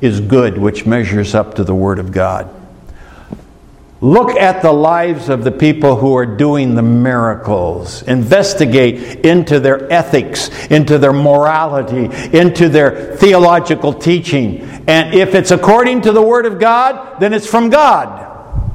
is 0.00 0.20
good, 0.20 0.56
which 0.56 0.86
measures 0.86 1.34
up 1.34 1.54
to 1.56 1.64
the 1.64 1.74
Word 1.74 1.98
of 1.98 2.12
God. 2.12 2.48
Look 4.00 4.36
at 4.36 4.62
the 4.62 4.70
lives 4.70 5.28
of 5.28 5.42
the 5.42 5.50
people 5.50 5.96
who 5.96 6.14
are 6.14 6.24
doing 6.24 6.76
the 6.76 6.82
miracles. 6.82 8.02
Investigate 8.02 9.26
into 9.26 9.58
their 9.58 9.92
ethics, 9.92 10.50
into 10.66 10.96
their 10.96 11.12
morality, 11.12 12.04
into 12.32 12.68
their 12.68 13.16
theological 13.16 13.92
teaching. 13.92 14.60
And 14.86 15.14
if 15.14 15.34
it's 15.34 15.50
according 15.50 16.02
to 16.02 16.12
the 16.12 16.22
Word 16.22 16.46
of 16.46 16.60
God, 16.60 17.18
then 17.18 17.32
it's 17.32 17.48
from 17.48 17.70
God. 17.70 18.70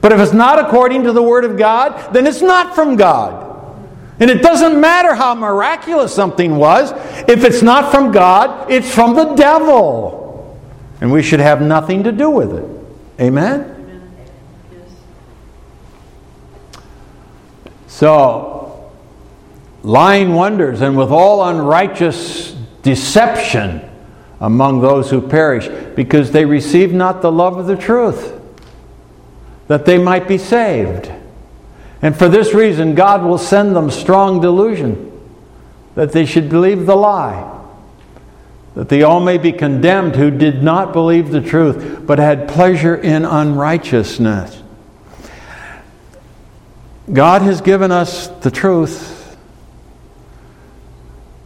But 0.00 0.10
if 0.10 0.18
it's 0.18 0.32
not 0.32 0.58
according 0.58 1.04
to 1.04 1.12
the 1.12 1.22
Word 1.22 1.44
of 1.44 1.56
God, 1.56 2.12
then 2.12 2.26
it's 2.26 2.42
not 2.42 2.74
from 2.74 2.96
God. 2.96 3.47
And 4.20 4.30
it 4.30 4.42
doesn't 4.42 4.80
matter 4.80 5.14
how 5.14 5.34
miraculous 5.34 6.12
something 6.12 6.56
was, 6.56 6.92
if 7.28 7.44
it's 7.44 7.62
not 7.62 7.92
from 7.92 8.10
God, 8.10 8.70
it's 8.70 8.92
from 8.92 9.14
the 9.14 9.34
devil. 9.34 10.58
And 11.00 11.12
we 11.12 11.22
should 11.22 11.40
have 11.40 11.62
nothing 11.62 12.02
to 12.04 12.12
do 12.12 12.28
with 12.28 12.52
it. 12.52 13.22
Amen? 13.22 13.74
So, 17.86 18.92
lying 19.82 20.34
wonders, 20.34 20.80
and 20.80 20.96
with 20.96 21.10
all 21.10 21.48
unrighteous 21.48 22.52
deception 22.82 23.88
among 24.40 24.80
those 24.80 25.10
who 25.10 25.20
perish, 25.20 25.68
because 25.94 26.30
they 26.30 26.44
receive 26.44 26.92
not 26.92 27.22
the 27.22 27.32
love 27.32 27.56
of 27.56 27.66
the 27.66 27.76
truth, 27.76 28.40
that 29.68 29.84
they 29.84 29.98
might 29.98 30.26
be 30.26 30.38
saved. 30.38 31.10
And 32.00 32.16
for 32.16 32.28
this 32.28 32.54
reason, 32.54 32.94
God 32.94 33.24
will 33.24 33.38
send 33.38 33.74
them 33.74 33.90
strong 33.90 34.40
delusion 34.40 35.08
that 35.94 36.12
they 36.12 36.24
should 36.24 36.48
believe 36.48 36.86
the 36.86 36.94
lie, 36.94 37.60
that 38.74 38.88
they 38.88 39.02
all 39.02 39.18
may 39.18 39.36
be 39.36 39.50
condemned 39.50 40.14
who 40.14 40.30
did 40.30 40.62
not 40.62 40.92
believe 40.92 41.30
the 41.30 41.40
truth, 41.40 42.06
but 42.06 42.20
had 42.20 42.48
pleasure 42.48 42.94
in 42.94 43.24
unrighteousness. 43.24 44.62
God 47.12 47.42
has 47.42 47.60
given 47.62 47.90
us 47.90 48.28
the 48.28 48.50
truth. 48.50 49.36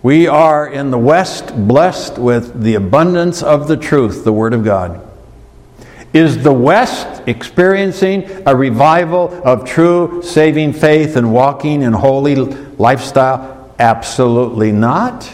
We 0.03 0.27
are 0.27 0.67
in 0.67 0.91
the 0.91 0.99
West 0.99 1.57
blessed 1.57 2.19
with 2.19 2.63
the 2.63 2.75
abundance 2.75 3.43
of 3.43 3.69
the 3.69 3.77
truth, 3.77 4.25
the 4.25 4.33
Word 4.33 4.53
of 4.53 4.65
God. 4.65 5.09
Is 6.13 6.43
the 6.43 6.53
West 6.53 7.23
experiencing 7.27 8.29
a 8.47 8.55
revival 8.55 9.41
of 9.45 9.65
true 9.65 10.23
saving 10.23 10.75
faith 10.75 11.17
and 11.17 11.33
walking 11.33 11.83
in 11.83 11.93
holy 11.95 12.35
lifestyle? 12.37 13.75
Absolutely 13.79 14.73
not. 14.73 15.31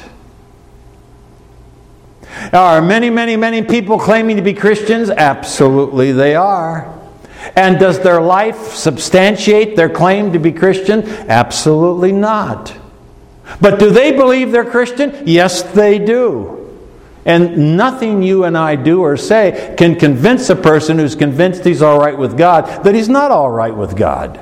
Are 2.52 2.80
many, 2.80 3.10
many, 3.10 3.36
many 3.36 3.62
people 3.62 3.98
claiming 3.98 4.36
to 4.36 4.42
be 4.42 4.54
Christians? 4.54 5.10
Absolutely 5.10 6.12
they 6.12 6.36
are. 6.36 6.94
And 7.56 7.78
does 7.78 8.00
their 8.00 8.20
life 8.20 8.74
substantiate 8.74 9.76
their 9.76 9.88
claim 9.88 10.32
to 10.32 10.38
be 10.38 10.52
Christian? 10.52 11.02
Absolutely 11.28 12.12
not. 12.12 12.74
But 13.60 13.78
do 13.78 13.90
they 13.90 14.12
believe 14.12 14.52
they're 14.52 14.64
Christian? 14.64 15.24
Yes, 15.26 15.62
they 15.62 15.98
do. 15.98 16.57
And 17.28 17.76
nothing 17.76 18.22
you 18.22 18.44
and 18.44 18.56
I 18.56 18.74
do 18.74 19.02
or 19.02 19.18
say 19.18 19.74
can 19.76 19.96
convince 19.96 20.48
a 20.48 20.56
person 20.56 20.98
who's 20.98 21.14
convinced 21.14 21.62
he's 21.62 21.82
all 21.82 21.98
right 21.98 22.16
with 22.16 22.38
God 22.38 22.84
that 22.84 22.94
he's 22.94 23.10
not 23.10 23.30
all 23.30 23.50
right 23.50 23.76
with 23.76 23.96
God. 23.96 24.40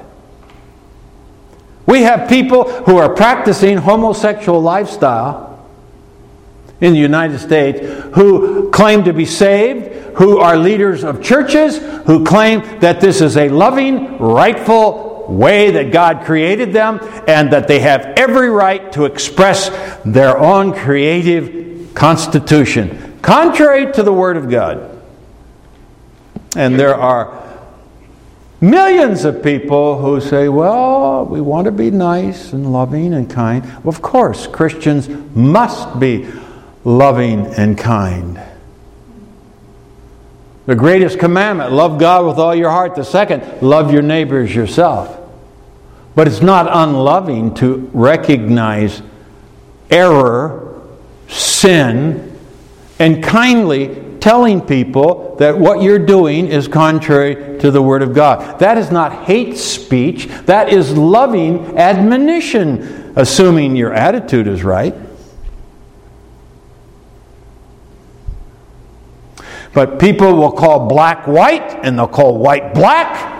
We 1.85 2.03
have 2.03 2.29
people 2.29 2.70
who 2.85 2.96
are 2.99 3.12
practicing 3.12 3.79
homosexual 3.79 4.62
lifestyle 4.62 5.68
in 6.81 6.92
the 6.92 7.01
United 7.01 7.40
States 7.40 7.81
who 8.14 8.70
claim 8.70 9.03
to 9.03 9.12
be 9.12 9.25
saved, 9.25 10.16
who 10.18 10.38
are 10.38 10.57
leaders 10.57 11.03
of 11.03 11.20
churches, 11.20 11.79
who 12.07 12.25
claim 12.25 12.61
that 12.79 13.01
this 13.01 13.20
is 13.20 13.37
a 13.37 13.49
loving, 13.49 14.16
rightful 14.18 15.27
way 15.29 15.72
that 15.72 15.90
God 15.90 16.25
created 16.25 16.72
them, 16.72 17.01
and 17.27 17.53
that 17.53 17.66
they 17.66 17.81
have 17.81 18.03
every 18.16 18.49
right 18.49 18.92
to 18.92 19.07
express 19.07 19.70
their 20.05 20.38
own 20.38 20.72
creative 20.72 21.66
constitution, 21.96 23.18
contrary 23.22 23.92
to 23.94 24.02
the 24.04 24.12
Word 24.12 24.37
of 24.37 24.48
God. 24.48 25.02
And 26.54 26.78
there 26.78 26.94
are 26.94 27.42
millions 28.61 29.24
of 29.24 29.42
people 29.42 29.98
who 29.98 30.20
say, 30.20 30.48
well, 30.48 31.24
we 31.24 31.40
want 31.40 31.64
to 31.64 31.72
be 31.72 31.90
nice 31.90 32.52
and 32.52 32.72
loving 32.72 33.14
and 33.14 33.28
kind. 33.28 33.64
Well, 33.82 33.88
of 33.88 34.02
course, 34.02 34.46
Christians 34.46 35.09
must 35.35 35.98
be 35.98 36.30
loving 36.85 37.46
and 37.46 37.76
kind. 37.76 38.40
The 40.66 40.74
greatest 40.74 41.18
commandment, 41.18 41.72
love 41.72 41.98
God 41.98 42.26
with 42.26 42.38
all 42.38 42.54
your 42.54 42.70
heart. 42.70 42.94
The 42.94 43.04
second, 43.04 43.62
love 43.62 43.92
your 43.92 44.02
neighbors 44.02 44.54
yourself. 44.54 45.18
But 46.14 46.26
it's 46.26 46.42
not 46.42 46.66
unloving 46.70 47.54
to 47.56 47.90
recognize 47.92 49.00
error 49.90 50.65
sin 51.29 52.39
and 52.99 53.23
kindly 53.23 54.03
telling 54.21 54.61
people 54.61 55.37
that 55.37 55.57
what 55.57 55.83
you're 55.83 56.05
doing 56.05 56.49
is 56.49 56.67
contrary 56.67 57.61
to 57.61 57.71
the 57.71 57.81
Word 57.81 58.03
of 58.03 58.15
God. 58.15 58.59
That 58.59 58.77
is 58.79 58.91
not 58.91 59.25
hate 59.25 59.57
speech, 59.57 60.27
that 60.47 60.73
is 60.73 60.97
loving 60.97 61.79
admonition, 61.79 63.12
assuming 63.17 63.77
your 63.77 63.93
attitude 63.93 64.49
is 64.49 64.65
right. 64.65 64.95
But 69.73 70.01
people 70.01 70.35
will 70.37 70.53
call 70.53 70.89
black 70.89 71.27
white 71.27 71.85
and 71.85 71.99
they'll 71.99 72.09
call 72.09 72.39
white 72.39 72.73
black. 72.73 73.35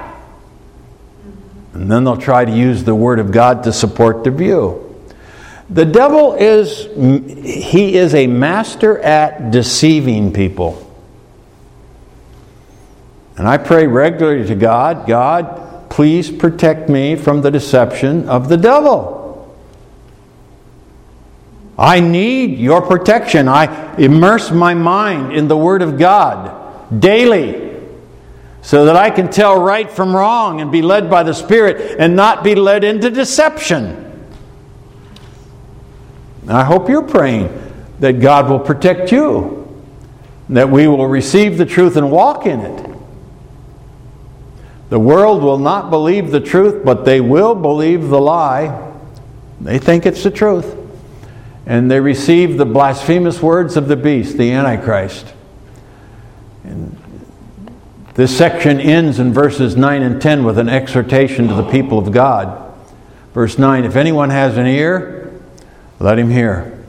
And 1.73 1.91
then 1.91 2.05
they'll 2.05 2.17
try 2.17 2.45
to 2.45 2.53
use 2.53 2.85
the 2.85 2.95
Word 2.95 3.19
of 3.19 3.33
God 3.33 3.65
to 3.65 3.73
support 3.73 4.23
their 4.23 4.33
view. 4.33 4.86
The 5.69 5.85
devil 5.85 6.35
is, 6.35 6.87
he 7.45 7.97
is 7.97 8.15
a 8.15 8.27
master 8.27 8.99
at 8.99 9.51
deceiving 9.51 10.33
people. 10.33 10.83
And 13.37 13.47
I 13.47 13.59
pray 13.59 13.87
regularly 13.87 14.47
to 14.47 14.55
God, 14.55 15.07
God, 15.07 15.91
please 15.91 16.31
protect 16.31 16.89
me 16.89 17.17
from 17.17 17.43
the 17.43 17.51
deception 17.51 18.29
of 18.29 18.49
the 18.49 18.57
devil. 18.57 19.17
I 21.79 22.01
need 22.01 22.59
your 22.59 22.81
protection. 22.81 23.49
I 23.49 23.97
immerse 23.97 24.51
my 24.51 24.73
mind 24.73 25.33
in 25.33 25.49
the 25.49 25.57
Word 25.57 25.83
of 25.83 25.99
God 25.99 27.01
daily 27.01 27.67
so 28.63 28.87
that 28.87 28.97
I 28.97 29.11
can 29.11 29.31
tell 29.31 29.61
right 29.61 29.91
from 29.91 30.17
wrong 30.17 30.61
and 30.61 30.73
be 30.73 30.81
led 30.81 31.11
by 31.11 31.23
the 31.23 31.35
Spirit 31.35 31.97
and 31.99 32.17
not 32.17 32.43
be 32.43 32.55
led 32.55 32.83
into 32.83 33.11
deception. 33.11 34.06
I 36.49 36.65
hope 36.65 36.89
you're 36.89 37.03
praying 37.03 37.51
that 38.01 38.21
God 38.21 38.49
will 38.49 38.61
protect 38.61 39.11
you, 39.11 39.85
that 40.49 40.71
we 40.71 40.87
will 40.87 41.09
receive 41.09 41.59
the 41.59 41.67
truth 41.67 41.97
and 41.97 42.11
walk 42.11 42.47
in 42.47 42.61
it. 42.61 42.87
The 44.89 45.01
world 45.01 45.43
will 45.43 45.59
not 45.59 45.91
believe 45.91 46.31
the 46.31 46.41
truth, 46.41 46.85
but 46.85 47.05
they 47.05 47.21
will 47.21 47.55
believe 47.55 48.09
the 48.09 48.21
lie. 48.21 48.93
They 49.61 49.79
think 49.79 50.07
it's 50.07 50.23
the 50.23 50.31
truth. 50.31 50.77
And 51.67 51.91
they 51.91 51.99
receive 51.99 52.59
the 52.59 52.67
blasphemous 52.67 53.43
words 53.43 53.77
of 53.77 53.89
the 53.89 53.97
beast, 53.97 54.37
the 54.37 54.53
Antichrist. 54.53 55.33
And 56.63 56.97
this 58.15 58.37
section 58.37 58.81
ends 58.81 59.19
in 59.19 59.33
verses 59.33 59.77
9 59.77 60.03
and 60.03 60.23
10 60.23 60.45
with 60.45 60.59
an 60.59 60.69
exhortation 60.69 61.49
to 61.49 61.55
the 61.55 61.69
people 61.69 61.99
of 61.99 62.13
God. 62.13 62.73
Verse 63.35 63.59
9 63.59 63.85
If 63.85 63.97
anyone 63.97 64.31
has 64.31 64.57
an 64.57 64.67
ear, 64.67 65.26
let 65.99 66.19
him 66.19 66.31
hear. 66.31 66.85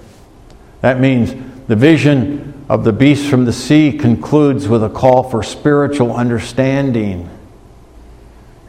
That 0.82 1.00
means 1.00 1.34
the 1.68 1.76
vision 1.76 2.66
of 2.70 2.84
the 2.84 2.94
beast 2.94 3.30
from 3.30 3.46
the 3.46 3.54
sea 3.54 3.92
concludes 3.92 4.68
with 4.68 4.84
a 4.84 4.90
call 4.90 5.24
for 5.24 5.44
spiritual 5.44 6.16
understanding 6.16 7.30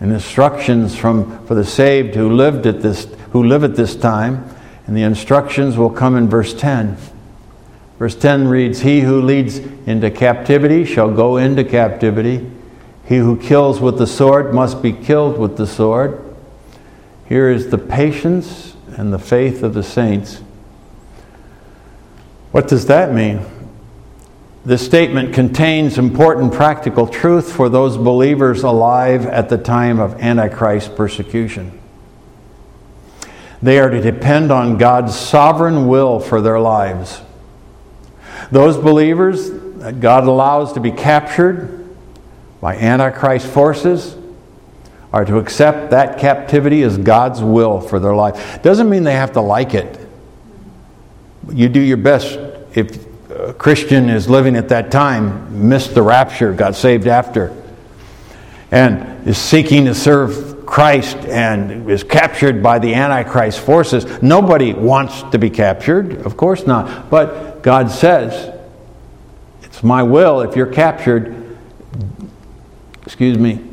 and 0.00 0.12
instructions 0.12 0.96
from, 0.96 1.44
for 1.46 1.54
the 1.54 1.64
saved 1.64 2.14
who 2.14 2.30
lived 2.30 2.66
at 2.66 2.82
this 2.82 3.06
who 3.32 3.42
live 3.42 3.64
at 3.64 3.74
this 3.74 3.96
time 3.96 4.48
and 4.86 4.96
the 4.96 5.02
instructions 5.02 5.76
will 5.76 5.90
come 5.90 6.16
in 6.16 6.28
verse 6.28 6.54
10 6.54 6.96
Verse 7.98 8.14
10 8.14 8.46
reads 8.46 8.80
He 8.80 9.00
who 9.00 9.20
leads 9.20 9.58
into 9.58 10.10
captivity 10.10 10.84
shall 10.84 11.10
go 11.10 11.36
into 11.36 11.64
captivity. 11.64 12.48
He 13.04 13.16
who 13.16 13.36
kills 13.36 13.80
with 13.80 13.98
the 13.98 14.06
sword 14.06 14.54
must 14.54 14.82
be 14.82 14.92
killed 14.92 15.38
with 15.38 15.56
the 15.56 15.66
sword. 15.66 16.24
Here 17.26 17.50
is 17.50 17.70
the 17.70 17.78
patience 17.78 18.74
and 18.98 19.12
the 19.12 19.18
faith 19.18 19.62
of 19.62 19.74
the 19.74 19.82
saints. 19.82 20.42
What 22.50 22.66
does 22.66 22.86
that 22.86 23.14
mean? 23.14 23.46
This 24.64 24.84
statement 24.84 25.34
contains 25.34 25.98
important 25.98 26.52
practical 26.52 27.06
truth 27.06 27.52
for 27.52 27.68
those 27.68 27.96
believers 27.96 28.64
alive 28.64 29.24
at 29.24 29.48
the 29.48 29.56
time 29.56 30.00
of 30.00 30.20
Antichrist 30.20 30.96
persecution. 30.96 31.78
They 33.62 33.78
are 33.78 33.88
to 33.88 34.00
depend 34.00 34.50
on 34.50 34.78
God's 34.78 35.16
sovereign 35.16 35.86
will 35.86 36.18
for 36.18 36.40
their 36.40 36.58
lives. 36.58 37.20
Those 38.50 38.76
believers 38.76 39.48
that 39.78 40.00
God 40.00 40.24
allows 40.24 40.72
to 40.72 40.80
be 40.80 40.90
captured 40.90 41.88
by 42.60 42.74
Antichrist 42.74 43.46
forces 43.46 44.17
are 45.12 45.24
to 45.24 45.38
accept 45.38 45.90
that 45.90 46.18
captivity 46.18 46.82
as 46.82 46.98
God's 46.98 47.40
will 47.40 47.80
for 47.80 47.98
their 47.98 48.14
life. 48.14 48.62
Doesn't 48.62 48.88
mean 48.90 49.04
they 49.04 49.14
have 49.14 49.32
to 49.32 49.40
like 49.40 49.74
it. 49.74 49.98
You 51.50 51.68
do 51.68 51.80
your 51.80 51.96
best 51.96 52.38
if 52.74 53.06
a 53.30 53.54
Christian 53.54 54.10
is 54.10 54.28
living 54.28 54.56
at 54.56 54.68
that 54.68 54.90
time, 54.90 55.68
missed 55.68 55.94
the 55.94 56.02
rapture, 56.02 56.52
got 56.52 56.74
saved 56.74 57.06
after, 57.06 57.54
and 58.70 59.26
is 59.26 59.38
seeking 59.38 59.86
to 59.86 59.94
serve 59.94 60.66
Christ 60.66 61.16
and 61.16 61.90
is 61.90 62.04
captured 62.04 62.62
by 62.62 62.78
the 62.78 62.94
Antichrist 62.94 63.60
forces. 63.60 64.20
Nobody 64.20 64.74
wants 64.74 65.22
to 65.30 65.38
be 65.38 65.48
captured, 65.48 66.26
of 66.26 66.36
course 66.36 66.66
not. 66.66 67.08
But 67.08 67.62
God 67.62 67.90
says, 67.90 68.54
It's 69.62 69.82
my 69.82 70.02
will 70.02 70.42
if 70.42 70.54
you're 70.56 70.66
captured, 70.66 71.56
excuse 73.06 73.38
me, 73.38 73.67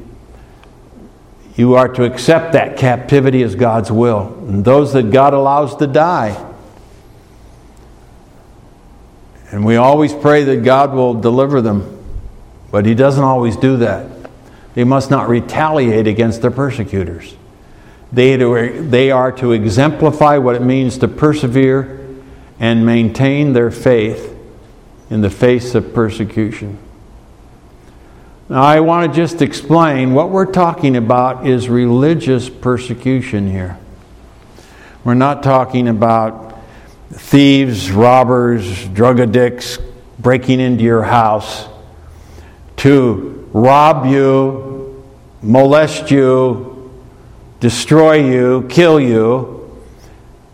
you 1.55 1.75
are 1.75 1.87
to 1.87 2.03
accept 2.03 2.53
that 2.53 2.77
captivity 2.77 3.41
as 3.41 3.55
God's 3.55 3.91
will. 3.91 4.33
And 4.47 4.65
those 4.65 4.93
that 4.93 5.11
God 5.11 5.33
allows 5.33 5.75
to 5.77 5.87
die, 5.87 6.53
and 9.51 9.63
we 9.63 9.77
always 9.77 10.13
pray 10.13 10.43
that 10.43 10.63
God 10.63 10.93
will 10.93 11.13
deliver 11.13 11.61
them, 11.61 12.03
but 12.71 12.85
He 12.85 12.93
doesn't 12.93 13.23
always 13.23 13.55
do 13.55 13.77
that. 13.77 14.07
They 14.73 14.83
must 14.83 15.09
not 15.09 15.29
retaliate 15.29 16.07
against 16.07 16.41
their 16.41 16.51
persecutors. 16.51 17.35
They, 18.11 18.35
they 18.35 19.11
are 19.11 19.31
to 19.33 19.53
exemplify 19.53 20.37
what 20.37 20.55
it 20.55 20.61
means 20.61 20.97
to 20.97 21.07
persevere 21.07 22.05
and 22.59 22.85
maintain 22.85 23.53
their 23.53 23.71
faith 23.71 24.37
in 25.09 25.21
the 25.21 25.29
face 25.29 25.75
of 25.75 25.93
persecution. 25.93 26.77
Now, 28.47 28.61
I 28.61 28.79
want 28.81 29.11
to 29.11 29.15
just 29.15 29.41
explain 29.41 30.13
what 30.13 30.29
we're 30.29 30.51
talking 30.51 30.97
about 30.97 31.47
is 31.47 31.67
religious 31.67 32.47
persecution 32.47 33.49
here. 33.49 33.79
We're 35.03 35.15
not 35.15 35.41
talking 35.41 35.87
about 35.87 36.59
thieves, 37.11 37.89
robbers, 37.89 38.87
drug 38.89 39.19
addicts 39.19 39.79
breaking 40.19 40.59
into 40.59 40.83
your 40.83 41.01
house 41.01 41.67
to 42.77 43.49
rob 43.51 44.05
you, 44.05 45.03
molest 45.41 46.11
you, 46.11 46.93
destroy 47.59 48.29
you, 48.29 48.67
kill 48.69 48.99
you. 48.99 49.83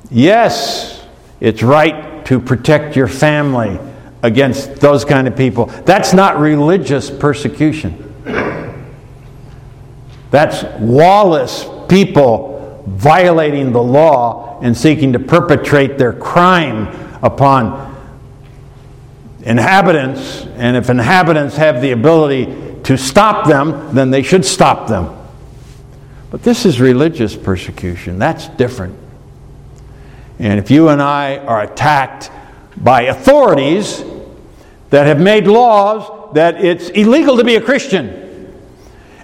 Yes, 0.09 1.05
it's 1.41 1.61
right 1.61 2.25
to 2.27 2.39
protect 2.39 2.95
your 2.95 3.09
family 3.09 3.79
against 4.23 4.75
those 4.75 5.05
kind 5.05 5.27
of 5.27 5.35
people. 5.35 5.65
That's 5.65 6.13
not 6.13 6.39
religious 6.39 7.09
persecution. 7.09 8.07
That's 10.29 10.63
lawless 10.79 11.65
people 11.89 12.83
violating 12.87 13.71
the 13.71 13.81
law 13.81 14.59
and 14.61 14.75
seeking 14.77 15.13
to 15.13 15.19
perpetrate 15.19 15.97
their 15.97 16.13
crime 16.13 16.87
upon 17.21 17.89
inhabitants. 19.43 20.45
And 20.55 20.77
if 20.77 20.89
inhabitants 20.89 21.57
have 21.57 21.81
the 21.81 21.91
ability 21.91 22.81
to 22.83 22.97
stop 22.97 23.47
them, 23.47 23.93
then 23.93 24.11
they 24.11 24.23
should 24.23 24.45
stop 24.45 24.87
them. 24.87 25.17
But 26.29 26.43
this 26.43 26.65
is 26.65 26.79
religious 26.79 27.35
persecution. 27.35 28.19
That's 28.19 28.47
different. 28.49 28.97
And 30.39 30.59
if 30.59 30.71
you 30.71 30.89
and 30.89 31.01
I 31.01 31.37
are 31.37 31.61
attacked 31.61 32.31
by 32.77 33.03
authorities 33.03 34.03
that 34.89 35.07
have 35.07 35.19
made 35.19 35.47
laws 35.47 36.33
that 36.33 36.63
it's 36.63 36.89
illegal 36.89 37.37
to 37.37 37.43
be 37.43 37.55
a 37.55 37.61
Christian, 37.61 38.21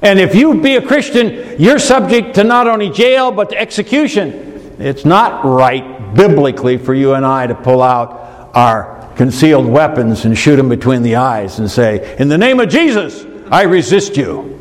and 0.02 0.20
if 0.20 0.36
you 0.36 0.62
be 0.62 0.76
a 0.76 0.82
Christian, 0.82 1.60
you're 1.60 1.80
subject 1.80 2.36
to 2.36 2.44
not 2.44 2.68
only 2.68 2.90
jail 2.90 3.32
but 3.32 3.50
to 3.50 3.60
execution. 3.60 4.76
It's 4.80 5.06
not 5.06 5.44
right 5.44 6.14
biblically 6.14 6.78
for 6.78 6.94
you 6.94 7.14
and 7.14 7.26
I 7.26 7.48
to 7.48 7.56
pull 7.56 7.82
out 7.82 8.52
our 8.54 9.12
concealed 9.16 9.66
weapons 9.66 10.26
and 10.26 10.38
shoot 10.38 10.58
them 10.58 10.70
between 10.70 11.02
the 11.02 11.16
eyes 11.16 11.58
and 11.58 11.70
say, 11.70 12.16
In 12.20 12.28
the 12.28 12.38
name 12.38 12.60
of 12.60 12.70
Jesus, 12.70 13.26
I 13.50 13.64
resist 13.64 14.18
you. 14.18 14.54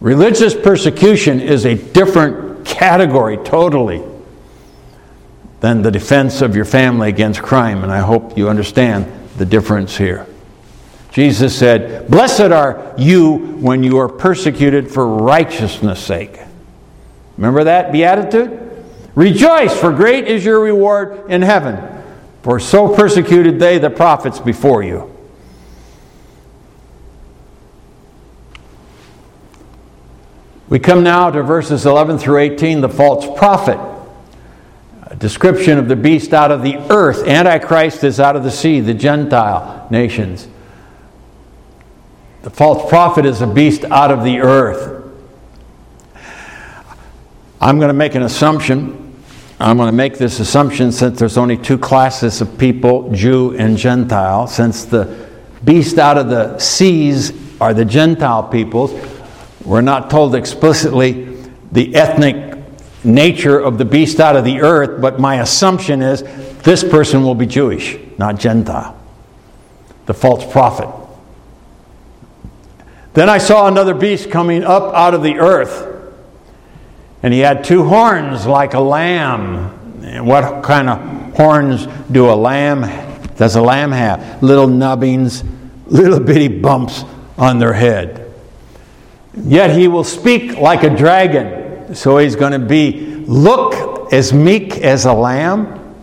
Religious 0.00 0.54
persecution 0.54 1.40
is 1.40 1.64
a 1.64 1.74
different 1.74 2.66
category 2.66 3.36
totally 3.38 4.02
than 5.60 5.82
the 5.82 5.90
defense 5.90 6.40
of 6.40 6.54
your 6.54 6.64
family 6.64 7.08
against 7.08 7.42
crime, 7.42 7.82
and 7.82 7.92
I 7.92 7.98
hope 7.98 8.38
you 8.38 8.48
understand 8.48 9.06
the 9.36 9.46
difference 9.46 9.96
here. 9.96 10.26
Jesus 11.10 11.56
said, 11.56 12.08
Blessed 12.08 12.52
are 12.52 12.94
you 12.96 13.36
when 13.36 13.82
you 13.82 13.98
are 13.98 14.08
persecuted 14.08 14.90
for 14.90 15.06
righteousness' 15.06 16.00
sake. 16.00 16.38
Remember 17.36 17.64
that 17.64 17.92
beatitude? 17.92 18.64
Rejoice, 19.14 19.78
for 19.78 19.92
great 19.92 20.28
is 20.28 20.44
your 20.44 20.60
reward 20.60 21.30
in 21.30 21.42
heaven. 21.42 21.76
For 22.42 22.60
so 22.60 22.94
persecuted 22.94 23.58
they 23.58 23.78
the 23.78 23.90
prophets 23.90 24.38
before 24.38 24.82
you. 24.82 25.14
We 30.68 30.78
come 30.78 31.02
now 31.02 31.30
to 31.30 31.42
verses 31.42 31.86
11 31.86 32.18
through 32.18 32.38
18, 32.38 32.82
the 32.82 32.88
false 32.88 33.26
prophet. 33.38 33.78
Description 35.18 35.78
of 35.78 35.88
the 35.88 35.96
beast 35.96 36.32
out 36.32 36.52
of 36.52 36.62
the 36.62 36.76
earth. 36.90 37.26
Antichrist 37.26 38.04
is 38.04 38.20
out 38.20 38.36
of 38.36 38.44
the 38.44 38.50
sea, 38.50 38.80
the 38.80 38.94
Gentile 38.94 39.88
nations. 39.90 40.46
The 42.42 42.50
false 42.50 42.88
prophet 42.88 43.26
is 43.26 43.42
a 43.42 43.46
beast 43.46 43.84
out 43.84 44.12
of 44.12 44.22
the 44.22 44.38
earth. 44.38 45.04
I'm 47.60 47.78
going 47.78 47.88
to 47.88 47.94
make 47.94 48.14
an 48.14 48.22
assumption. 48.22 49.04
I'm 49.58 49.76
going 49.76 49.88
to 49.88 49.96
make 49.96 50.18
this 50.18 50.38
assumption 50.38 50.92
since 50.92 51.18
there's 51.18 51.36
only 51.36 51.56
two 51.56 51.78
classes 51.78 52.40
of 52.40 52.56
people, 52.56 53.10
Jew 53.10 53.56
and 53.56 53.76
Gentile. 53.76 54.46
Since 54.46 54.84
the 54.84 55.28
beast 55.64 55.98
out 55.98 56.16
of 56.16 56.28
the 56.28 56.56
seas 56.58 57.32
are 57.60 57.74
the 57.74 57.84
Gentile 57.84 58.44
peoples, 58.44 58.92
we're 59.64 59.80
not 59.80 60.10
told 60.10 60.36
explicitly 60.36 61.36
the 61.72 61.96
ethnic 61.96 62.57
nature 63.04 63.58
of 63.58 63.78
the 63.78 63.84
beast 63.84 64.20
out 64.20 64.36
of 64.36 64.44
the 64.44 64.60
earth, 64.60 65.00
but 65.00 65.20
my 65.20 65.40
assumption 65.40 66.02
is 66.02 66.22
this 66.62 66.82
person 66.82 67.22
will 67.22 67.34
be 67.34 67.46
Jewish, 67.46 67.96
not 68.18 68.38
Gentile. 68.38 68.98
The 70.06 70.14
false 70.14 70.50
prophet. 70.50 70.88
Then 73.14 73.28
I 73.28 73.38
saw 73.38 73.66
another 73.66 73.94
beast 73.94 74.30
coming 74.30 74.64
up 74.64 74.94
out 74.94 75.14
of 75.14 75.22
the 75.22 75.38
earth 75.38 75.88
and 77.22 77.34
he 77.34 77.40
had 77.40 77.64
two 77.64 77.84
horns 77.84 78.46
like 78.46 78.74
a 78.74 78.80
lamb. 78.80 80.02
And 80.04 80.26
what 80.26 80.62
kind 80.62 80.88
of 80.88 81.34
horns 81.34 81.86
do 82.10 82.30
a 82.30 82.34
lamb 82.34 82.82
does 83.36 83.56
a 83.56 83.62
lamb 83.62 83.92
have? 83.92 84.42
Little 84.42 84.68
nubbings, 84.68 85.42
little 85.86 86.20
bitty 86.20 86.48
bumps 86.48 87.04
on 87.36 87.58
their 87.58 87.72
head. 87.72 88.32
Yet 89.34 89.76
he 89.76 89.88
will 89.88 90.04
speak 90.04 90.56
like 90.56 90.82
a 90.82 90.90
dragon. 90.90 91.57
So 91.94 92.18
he's 92.18 92.36
going 92.36 92.52
to 92.52 92.58
be 92.58 93.24
look 93.26 94.12
as 94.12 94.32
meek 94.32 94.78
as 94.78 95.04
a 95.04 95.12
lamb 95.12 95.96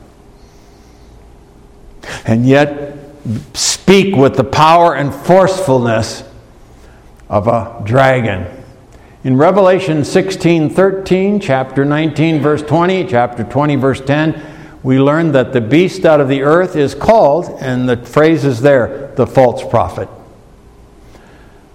and 2.26 2.46
yet 2.46 2.98
speak 3.54 4.16
with 4.16 4.36
the 4.36 4.44
power 4.44 4.96
and 4.96 5.14
forcefulness 5.14 6.24
of 7.30 7.48
a 7.48 7.82
dragon. 7.86 8.64
In 9.24 9.38
Revelation 9.38 10.04
16 10.04 10.70
13, 10.70 11.40
chapter 11.40 11.84
19, 11.84 12.42
verse 12.42 12.62
20, 12.62 13.08
chapter 13.08 13.44
20, 13.44 13.76
verse 13.76 14.02
10, 14.02 14.80
we 14.84 15.00
learn 15.00 15.32
that 15.32 15.52
the 15.52 15.62
beast 15.62 16.06
out 16.06 16.22
of 16.22 16.30
the 16.30 16.44
earth 16.44 16.76
is 16.76 16.94
called, 16.94 17.58
and 17.60 17.90
the 17.90 17.98
phrase 17.98 18.46
is 18.46 18.62
there, 18.62 19.12
the 19.16 19.26
false 19.26 19.68
prophet. 19.68 20.08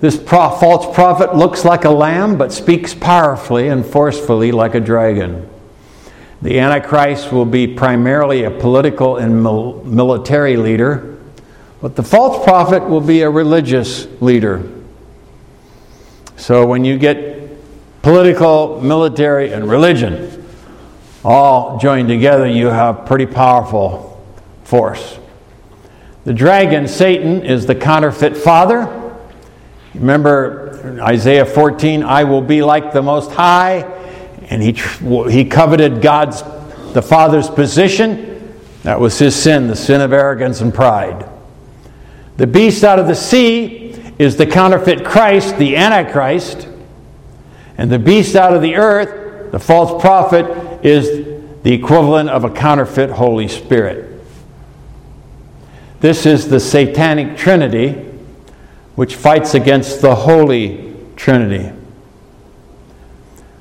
This 0.00 0.16
pro- 0.16 0.50
false 0.50 0.94
prophet 0.94 1.36
looks 1.36 1.64
like 1.64 1.84
a 1.84 1.90
lamb, 1.90 2.38
but 2.38 2.52
speaks 2.52 2.94
powerfully 2.94 3.68
and 3.68 3.84
forcefully 3.84 4.50
like 4.50 4.74
a 4.74 4.80
dragon. 4.80 5.48
The 6.42 6.58
Antichrist 6.58 7.32
will 7.32 7.44
be 7.44 7.66
primarily 7.66 8.44
a 8.44 8.50
political 8.50 9.18
and 9.18 9.42
mil- 9.42 9.82
military 9.84 10.56
leader, 10.56 11.18
but 11.82 11.96
the 11.96 12.02
false 12.02 12.42
prophet 12.44 12.88
will 12.88 13.02
be 13.02 13.20
a 13.20 13.30
religious 13.30 14.08
leader. 14.22 14.62
So 16.36 16.66
when 16.66 16.86
you 16.86 16.96
get 16.96 17.50
political, 18.00 18.80
military, 18.80 19.52
and 19.52 19.68
religion 19.68 20.46
all 21.22 21.78
joined 21.78 22.08
together, 22.08 22.46
you 22.46 22.68
have 22.68 23.04
pretty 23.04 23.26
powerful 23.26 24.24
force. 24.64 25.18
The 26.24 26.32
dragon, 26.32 26.88
Satan, 26.88 27.42
is 27.44 27.66
the 27.66 27.74
counterfeit 27.74 28.38
father. 28.38 28.99
Remember 29.94 31.00
Isaiah 31.02 31.44
14, 31.44 32.02
I 32.02 32.24
will 32.24 32.42
be 32.42 32.62
like 32.62 32.92
the 32.92 33.02
Most 33.02 33.30
High. 33.32 33.80
And 34.48 34.62
he, 34.62 34.72
he 35.30 35.44
coveted 35.44 36.02
God's, 36.02 36.42
the 36.92 37.02
Father's 37.02 37.48
position. 37.48 38.58
That 38.82 38.98
was 38.98 39.18
his 39.18 39.34
sin, 39.34 39.68
the 39.68 39.76
sin 39.76 40.00
of 40.00 40.12
arrogance 40.12 40.60
and 40.60 40.72
pride. 40.72 41.28
The 42.36 42.46
beast 42.46 42.84
out 42.84 42.98
of 42.98 43.06
the 43.06 43.14
sea 43.14 43.94
is 44.18 44.36
the 44.36 44.46
counterfeit 44.46 45.04
Christ, 45.04 45.58
the 45.58 45.76
Antichrist. 45.76 46.68
And 47.76 47.90
the 47.90 47.98
beast 47.98 48.36
out 48.36 48.54
of 48.54 48.62
the 48.62 48.76
earth, 48.76 49.52
the 49.52 49.58
false 49.58 50.00
prophet, 50.00 50.84
is 50.84 51.26
the 51.62 51.72
equivalent 51.72 52.30
of 52.30 52.44
a 52.44 52.50
counterfeit 52.50 53.10
Holy 53.10 53.48
Spirit. 53.48 54.06
This 56.00 56.24
is 56.24 56.48
the 56.48 56.60
satanic 56.60 57.36
trinity 57.36 58.09
which 59.00 59.14
fights 59.14 59.54
against 59.54 60.02
the 60.02 60.14
Holy 60.14 60.94
Trinity. 61.16 61.74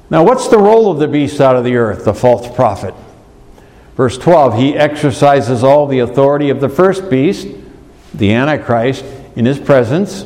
Now, 0.10 0.26
what's 0.26 0.50
the 0.50 0.58
role 0.58 0.92
of 0.92 1.00
the 1.00 1.08
beast 1.08 1.40
out 1.40 1.56
of 1.56 1.64
the 1.64 1.78
earth, 1.78 2.04
the 2.04 2.14
false 2.14 2.54
prophet? 2.54 2.94
Verse 3.96 4.18
12 4.18 4.58
He 4.58 4.76
exercises 4.76 5.64
all 5.64 5.88
the 5.88 6.00
authority 6.00 6.50
of 6.50 6.60
the 6.60 6.68
first 6.68 7.10
beast, 7.10 7.48
the 8.14 8.34
Antichrist, 8.34 9.06
in 9.38 9.46
his 9.46 9.58
presence, 9.58 10.26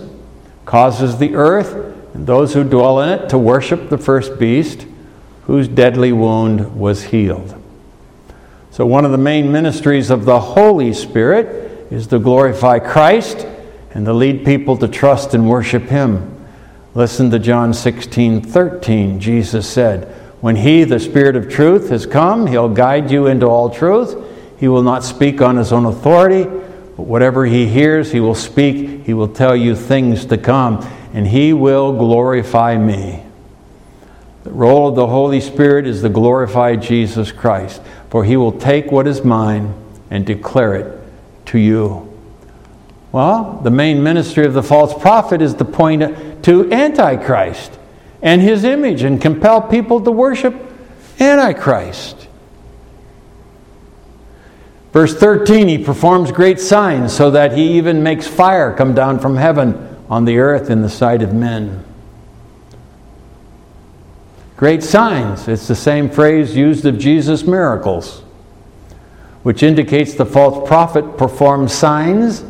causes 0.65 1.19
the 1.19 1.35
earth 1.35 1.95
and 2.15 2.25
those 2.25 2.55
who 2.55 2.63
dwell 2.63 2.99
in 3.01 3.09
it 3.09 3.29
to 3.29 3.37
worship 3.37 3.89
the 3.89 3.99
first 3.99 4.39
beast, 4.39 4.87
whose 5.43 5.67
deadly 5.67 6.11
wound 6.11 6.75
was 6.75 7.03
healed. 7.03 7.53
So, 8.71 8.87
one 8.87 9.05
of 9.05 9.11
the 9.11 9.19
main 9.19 9.51
ministries 9.51 10.09
of 10.09 10.25
the 10.25 10.39
Holy 10.39 10.91
Spirit 10.91 11.91
is 11.91 12.07
to 12.07 12.17
glorify 12.17 12.79
Christ 12.79 13.45
and 13.93 14.05
to 14.05 14.13
lead 14.13 14.45
people 14.45 14.77
to 14.77 14.87
trust 14.87 15.33
and 15.33 15.49
worship 15.49 15.83
Him. 15.83 16.29
Listen 16.95 17.29
to 17.31 17.39
John 17.39 17.73
16 17.73 18.41
13. 18.41 19.19
Jesus 19.19 19.69
said, 19.69 20.05
When 20.41 20.55
He, 20.55 20.83
the 20.83 20.99
Spirit 20.99 21.35
of 21.35 21.49
truth, 21.49 21.89
has 21.89 22.05
come, 22.05 22.47
He'll 22.47 22.69
guide 22.69 23.11
you 23.11 23.27
into 23.27 23.47
all 23.47 23.69
truth. 23.69 24.15
He 24.59 24.67
will 24.67 24.83
not 24.83 25.03
speak 25.03 25.41
on 25.41 25.57
His 25.57 25.71
own 25.71 25.85
authority, 25.85 26.43
but 26.43 27.03
whatever 27.03 27.45
He 27.45 27.67
hears, 27.67 28.11
He 28.11 28.19
will 28.19 28.35
speak. 28.35 29.05
He 29.05 29.13
will 29.13 29.27
tell 29.27 29.55
you 29.55 29.75
things 29.75 30.25
to 30.25 30.37
come, 30.37 30.87
and 31.13 31.27
He 31.27 31.53
will 31.53 31.93
glorify 31.93 32.77
me. 32.77 33.23
The 34.43 34.51
role 34.51 34.89
of 34.89 34.95
the 34.95 35.07
Holy 35.07 35.39
Spirit 35.39 35.87
is 35.87 36.01
to 36.01 36.09
glorify 36.09 36.75
Jesus 36.75 37.31
Christ, 37.31 37.81
for 38.09 38.23
He 38.23 38.37
will 38.37 38.51
take 38.51 38.91
what 38.91 39.07
is 39.07 39.23
mine 39.23 39.73
and 40.09 40.25
declare 40.25 40.75
it 40.75 40.99
to 41.47 41.57
you. 41.57 42.12
Well, 43.13 43.59
the 43.63 43.69
main 43.69 44.01
ministry 44.01 44.43
of 44.43 44.55
the 44.55 44.63
false 44.63 44.91
prophet 44.99 45.39
is 45.39 45.53
to 45.53 45.65
point 45.65 46.43
to 46.45 46.73
Antichrist 46.73 47.77
and 48.23 48.41
his 48.41 48.63
image 48.63 49.03
and 49.03 49.21
compel 49.21 49.61
people 49.61 50.01
to 50.01 50.11
worship 50.11 50.55
Antichrist. 51.19 52.27
Verse 54.91 55.15
13, 55.15 55.67
he 55.67 55.77
performs 55.77 56.31
great 56.31 56.59
signs 56.59 57.13
so 57.13 57.29
that 57.29 57.55
he 57.55 57.77
even 57.77 58.01
makes 58.01 58.27
fire 58.27 58.75
come 58.75 58.95
down 58.95 59.19
from 59.19 59.37
heaven 59.37 59.95
on 60.09 60.25
the 60.25 60.39
earth 60.39 60.71
in 60.71 60.81
the 60.81 60.89
sight 60.89 61.21
of 61.21 61.35
men. 61.35 61.85
Great 64.57 64.81
signs. 64.81 65.47
It's 65.47 65.67
the 65.67 65.75
same 65.75 66.09
phrase 66.09 66.55
used 66.55 66.85
of 66.85 66.97
Jesus' 66.97 67.43
miracles, 67.43 68.23
which 69.43 69.61
indicates 69.61 70.15
the 70.15 70.25
false 70.25 70.67
prophet 70.67 71.15
performs 71.15 71.73
signs 71.73 72.43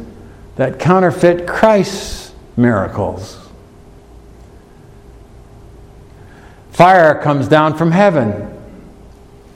that 0.56 0.80
counterfeit 0.80 1.48
Christ's 1.48 2.34
miracles. 2.56 3.40
Fire 6.72 7.22
comes 7.22 7.48
down 7.48 7.78
from 7.78 7.92
heaven. 7.92 8.50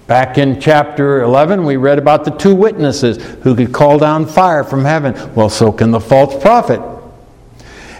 Back 0.05 0.37
in 0.37 0.61
chapter 0.61 1.21
11, 1.21 1.65
we 1.65 1.75
read 1.75 1.97
about 1.97 2.23
the 2.23 2.31
two 2.31 2.55
witnesses 2.55 3.17
who 3.43 3.55
could 3.55 3.73
call 3.73 3.97
down 3.97 4.25
fire 4.25 4.63
from 4.63 4.85
heaven. 4.85 5.13
Well, 5.35 5.49
so 5.49 5.71
can 5.71 5.91
the 5.91 5.99
false 5.99 6.41
prophet. 6.41 6.81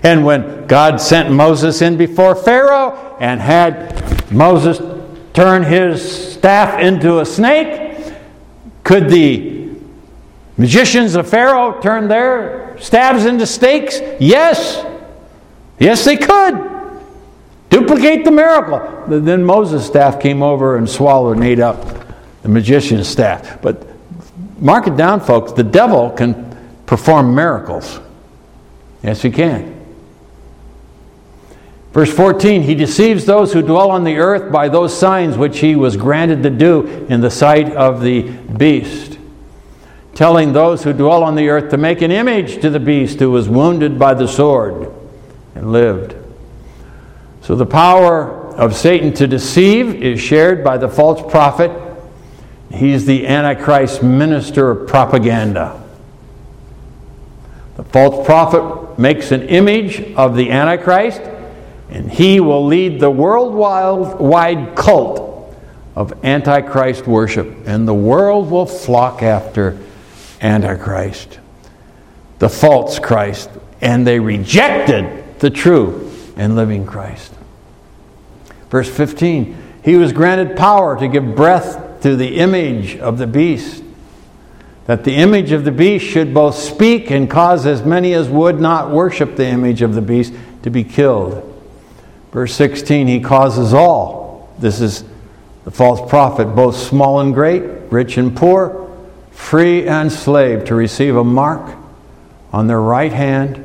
And 0.04 0.24
when 0.24 0.68
God 0.68 1.02
sent 1.02 1.32
Moses 1.32 1.82
in 1.82 1.98
before 1.98 2.36
Pharaoh 2.36 3.18
and 3.20 3.42
had 3.42 4.32
Moses 4.32 4.80
turn 5.34 5.64
his 5.64 6.34
staff 6.34 6.80
into 6.80 7.20
a 7.20 7.26
snake, 7.26 8.14
could 8.84 9.10
the 9.10 9.57
magicians 10.58 11.16
of 11.16 11.30
Pharaoh 11.30 11.80
turn 11.82 12.08
their 12.08 12.78
stabs 12.80 13.26
into 13.26 13.46
stakes? 13.46 14.00
Yes. 14.20 14.84
Yes, 15.80 16.04
they 16.04 16.18
could. 16.18 16.74
Duplicate 17.70 18.26
the 18.26 18.32
miracle. 18.32 19.04
Then 19.08 19.44
Moses' 19.44 19.86
staff 19.86 20.20
came 20.20 20.42
over 20.42 20.78
and 20.78 20.90
swallowed 20.90 21.38
and 21.38 21.46
ate 21.46 21.60
up 21.60 21.86
the 22.42 22.50
magician's 22.50 23.08
staff. 23.08 23.62
But 23.62 23.86
mark 24.60 24.88
it 24.88 24.98
down, 24.98 25.20
folks 25.22 25.52
the 25.52 25.64
devil 25.64 26.10
can 26.12 26.58
perform 26.86 27.36
miracles. 27.36 28.00
Yes, 29.04 29.22
he 29.22 29.30
can. 29.30 29.76
Verse 31.92 32.14
14, 32.14 32.62
he 32.62 32.76
deceives 32.76 33.26
those 33.26 33.54
who 33.54 33.62
dwell 33.62 33.90
on 33.92 34.04
the 34.04 34.18
earth 34.18 34.52
by 34.52 34.70
those 34.70 34.98
signs 34.98 35.38
which 35.38 35.60
he 35.60 35.76
was 35.76 35.98
granted 35.98 36.44
to 36.44 36.50
do 36.50 36.86
in 37.10 37.22
the 37.22 37.32
sight 37.32 37.76
of 37.76 38.02
the 38.02 38.22
beast 38.22 39.17
telling 40.18 40.52
those 40.52 40.84
who 40.84 40.92
dwell 40.94 41.24
on 41.24 41.36
the 41.36 41.48
earth 41.48 41.70
to 41.70 41.78
make 41.78 42.02
an 42.02 42.10
image 42.10 42.60
to 42.60 42.72
the 42.72 42.80
beast 42.80 43.20
who 43.20 43.30
was 43.30 43.48
wounded 43.48 44.00
by 44.00 44.16
the 44.16 44.28
sword 44.28 44.92
and 45.54 45.72
lived. 45.72 46.16
So 47.44 47.54
the 47.54 47.68
power 47.68 48.28
of 48.56 48.76
Satan 48.76 49.14
to 49.14 49.28
deceive 49.28 50.02
is 50.02 50.20
shared 50.20 50.64
by 50.64 50.78
the 50.78 50.90
false 50.90 51.22
prophet. 51.32 51.70
He's 52.74 53.06
the 53.06 53.28
Antichrist 53.28 54.02
minister 54.02 54.72
of 54.72 54.88
propaganda. 54.88 55.80
The 57.76 57.84
false 57.84 58.26
prophet 58.26 58.98
makes 58.98 59.32
an 59.32 59.44
image 59.44 60.02
of 60.16 60.36
the 60.36 60.50
Antichrist, 60.50 61.22
and 61.92 62.12
he 62.12 62.40
will 62.40 62.66
lead 62.66 63.00
the 63.00 63.12
worldwide 63.12 64.76
cult 64.76 65.56
of 65.96 66.26
Antichrist 66.26 67.06
worship, 67.06 67.68
and 67.68 67.88
the 67.88 67.94
world 67.94 68.50
will 68.50 68.66
flock 68.66 69.22
after 69.22 69.78
Antichrist, 70.42 71.40
the 72.40 72.50
false 72.50 73.00
Christ, 73.00 73.50
and 73.82 74.06
they 74.06 74.20
rejected 74.20 75.40
the 75.40 75.50
true 75.50 76.12
and 76.36 76.56
living 76.56 76.86
Christ. 76.86 77.34
Verse 78.70 78.90
15 78.90 79.58
He 79.84 79.96
was 79.96 80.12
granted 80.12 80.58
power 80.58 80.98
to 81.00 81.08
give 81.08 81.36
breath 81.36 82.02
to 82.02 82.16
the 82.16 82.38
image 82.38 82.98
of 82.98 83.18
the 83.18 83.28
beast, 83.28 83.84
that 84.86 85.04
the 85.04 85.16
image 85.16 85.52
of 85.52 85.66
the 85.66 85.72
beast 85.72 86.06
should 86.06 86.34
both 86.34 86.56
speak 86.56 87.10
and 87.12 87.30
cause 87.30 87.66
as 87.66 87.84
many 87.84 88.14
as 88.14 88.30
would 88.30 88.60
not 88.60 88.92
worship 88.92 89.36
the 89.36 89.48
image 89.48 89.82
of 89.82 89.96
the 89.96 90.02
beast 90.02 90.34
to 90.64 90.70
be 90.70 90.84
killed. 90.84 91.44
Verse 92.32 92.54
16 92.54 93.08
He 93.08 93.20
causes 93.20 93.74
all. 93.74 94.54
This 94.60 94.82
is 94.82 95.04
the 95.66 95.72
false 95.72 96.08
prophet, 96.10 96.46
both 96.56 96.76
small 96.76 97.20
and 97.20 97.34
great, 97.34 97.64
rich 97.92 98.18
and 98.18 98.36
poor 98.36 98.87
free 99.38 99.88
and 99.88 100.12
slave, 100.12 100.66
to 100.66 100.76
receive 100.76 101.16
a 101.16 101.24
mark 101.24 101.78
on 102.52 102.68
their 102.68 102.82
right 102.82 103.14
hand 103.14 103.64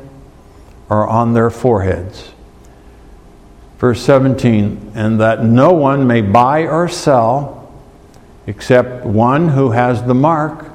or 0.87 1.05
on 1.07 1.33
their 1.33 1.49
foreheads. 1.49 2.31
Verse 3.79 4.01
17, 4.01 4.93
and 4.95 5.19
that 5.19 5.43
no 5.43 5.73
one 5.73 6.07
may 6.07 6.21
buy 6.21 6.67
or 6.67 6.87
sell 6.87 7.73
except 8.47 9.03
one 9.03 9.49
who 9.49 9.71
has 9.71 10.03
the 10.03 10.13
mark 10.13 10.71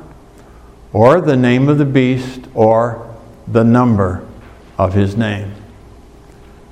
or 0.92 1.22
the 1.22 1.36
name 1.36 1.70
of 1.70 1.78
the 1.78 1.86
beast 1.86 2.40
or 2.52 3.16
the 3.46 3.64
number 3.64 4.26
of 4.76 4.92
his 4.92 5.16
name. 5.16 5.54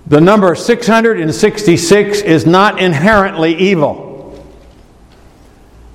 the 0.07 0.21
number 0.21 0.55
666 0.55 2.21
is 2.21 2.45
not 2.45 2.79
inherently 2.79 3.53
evil. 3.55 4.41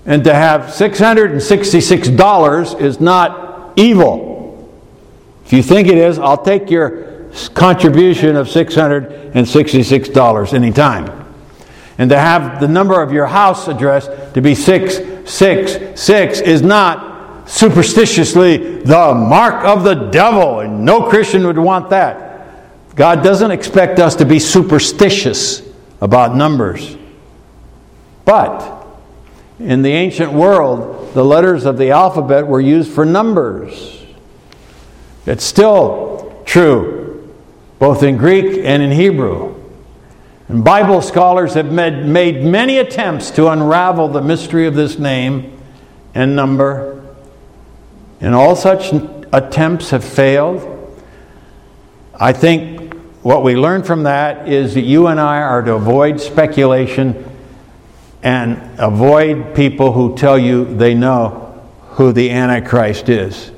And 0.04 0.24
to 0.24 0.34
have 0.34 0.62
$666 0.62 2.80
is 2.80 3.00
not 3.00 3.72
evil. 3.76 4.68
If 5.46 5.54
you 5.54 5.62
think 5.62 5.86
it 5.88 5.96
is, 5.96 6.18
I'll 6.18 6.42
take 6.42 6.70
your 6.70 7.30
contribution 7.54 8.36
of 8.36 8.48
$666 8.48 10.52
anytime. 10.52 11.24
And 11.96 12.10
to 12.10 12.18
have 12.18 12.60
the 12.60 12.68
number 12.68 13.00
of 13.00 13.12
your 13.12 13.24
house 13.26 13.68
address 13.68 14.08
to 14.34 14.42
be 14.42 14.54
666 14.54 16.40
is 16.40 16.60
not 16.62 17.48
superstitiously 17.48 18.82
the 18.82 19.14
mark 19.14 19.64
of 19.64 19.84
the 19.84 19.94
devil, 19.94 20.60
and 20.60 20.84
no 20.84 21.08
Christian 21.08 21.46
would 21.46 21.58
want 21.58 21.88
that. 21.90 22.31
God 22.94 23.22
doesn't 23.22 23.50
expect 23.50 23.98
us 23.98 24.16
to 24.16 24.24
be 24.24 24.38
superstitious 24.38 25.62
about 26.00 26.36
numbers. 26.36 26.96
But 28.24 28.86
in 29.58 29.82
the 29.82 29.92
ancient 29.92 30.32
world, 30.32 31.14
the 31.14 31.24
letters 31.24 31.64
of 31.64 31.78
the 31.78 31.90
alphabet 31.90 32.46
were 32.46 32.60
used 32.60 32.92
for 32.92 33.04
numbers. 33.04 34.02
It's 35.26 35.44
still 35.44 36.42
true, 36.44 37.32
both 37.78 38.02
in 38.02 38.16
Greek 38.16 38.60
and 38.64 38.82
in 38.82 38.90
Hebrew. 38.90 39.54
And 40.48 40.64
Bible 40.64 41.00
scholars 41.00 41.54
have 41.54 41.72
made, 41.72 42.04
made 42.04 42.44
many 42.44 42.78
attempts 42.78 43.30
to 43.32 43.48
unravel 43.48 44.08
the 44.08 44.20
mystery 44.20 44.66
of 44.66 44.74
this 44.74 44.98
name 44.98 45.58
and 46.14 46.36
number, 46.36 47.02
and 48.20 48.34
all 48.34 48.54
such 48.54 48.92
attempts 49.32 49.90
have 49.90 50.04
failed. 50.04 50.68
I 52.14 52.32
think 52.32 52.81
what 53.22 53.44
we 53.44 53.54
learn 53.54 53.84
from 53.84 54.02
that 54.02 54.48
is 54.48 54.74
that 54.74 54.82
you 54.82 55.06
and 55.06 55.20
I 55.20 55.40
are 55.42 55.62
to 55.62 55.74
avoid 55.74 56.20
speculation 56.20 57.24
and 58.22 58.80
avoid 58.80 59.54
people 59.54 59.92
who 59.92 60.16
tell 60.16 60.38
you 60.38 60.64
they 60.64 60.94
know 60.94 61.62
who 61.90 62.12
the 62.12 62.30
Antichrist 62.30 63.08
is. 63.08 63.52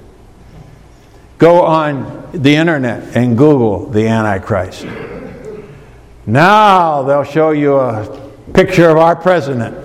Go 1.39 1.63
on 1.63 2.31
the 2.33 2.57
internet 2.57 3.17
and 3.17 3.39
Google 3.39 3.89
the 3.89 4.07
Antichrist. 4.07 4.87
Now 6.27 7.03
they'll 7.03 7.25
show 7.25 7.51
you 7.51 7.77
a 7.77 8.31
picture 8.53 8.89
of 8.89 8.99
our 8.99 9.17
president. 9.17 9.77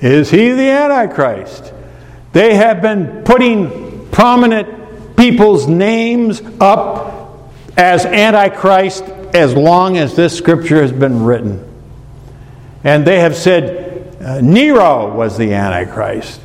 Is 0.00 0.30
he 0.30 0.50
the 0.52 0.68
Antichrist? 0.68 1.72
They 2.32 2.54
have 2.54 2.80
been 2.80 3.24
putting 3.24 4.08
prominent 4.10 5.16
people's 5.16 5.66
names 5.66 6.40
up 6.60 7.19
as 7.80 8.04
Antichrist 8.04 9.04
as 9.34 9.54
long 9.54 9.96
as 9.96 10.14
this 10.14 10.36
scripture 10.36 10.82
has 10.82 10.92
been 10.92 11.24
written. 11.24 11.66
And 12.84 13.06
they 13.06 13.20
have 13.20 13.34
said 13.34 14.20
uh, 14.22 14.40
Nero 14.40 15.14
was 15.14 15.38
the 15.38 15.54
Antichrist. 15.54 16.40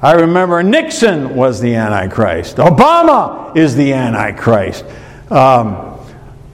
I 0.00 0.12
remember 0.12 0.62
Nixon 0.62 1.36
was 1.36 1.60
the 1.60 1.74
Antichrist. 1.74 2.56
Obama 2.56 3.56
is 3.56 3.76
the 3.76 3.92
Antichrist. 3.92 4.84
Um, 5.30 5.88